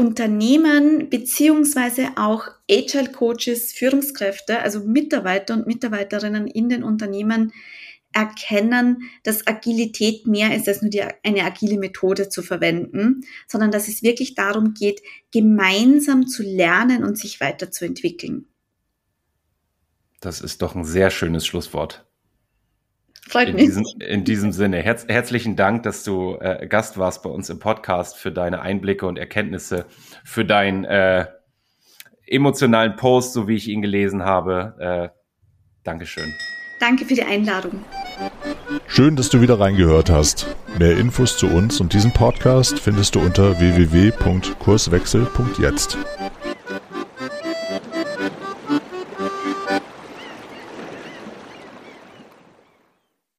[0.00, 7.52] Unternehmen beziehungsweise auch Agile Coaches, Führungskräfte, also Mitarbeiter und Mitarbeiterinnen in den Unternehmen
[8.12, 13.88] erkennen, dass Agilität mehr ist als nur die, eine agile Methode zu verwenden, sondern dass
[13.88, 18.46] es wirklich darum geht, gemeinsam zu lernen und sich weiterzuentwickeln.
[20.20, 22.06] Das ist doch ein sehr schönes Schlusswort.
[23.30, 23.64] Freut in mich.
[23.66, 27.60] Diesem, in diesem Sinne, herz, herzlichen Dank, dass du äh, Gast warst bei uns im
[27.60, 29.86] Podcast, für deine Einblicke und Erkenntnisse,
[30.24, 31.26] für deinen äh,
[32.26, 34.74] emotionalen Post, so wie ich ihn gelesen habe.
[34.80, 35.10] Äh,
[35.84, 36.34] Dankeschön.
[36.80, 37.84] Danke für die Einladung.
[38.86, 40.48] Schön, dass du wieder reingehört hast.
[40.78, 45.96] Mehr Infos zu uns und diesem Podcast findest du unter www.kurswechsel.jetzt.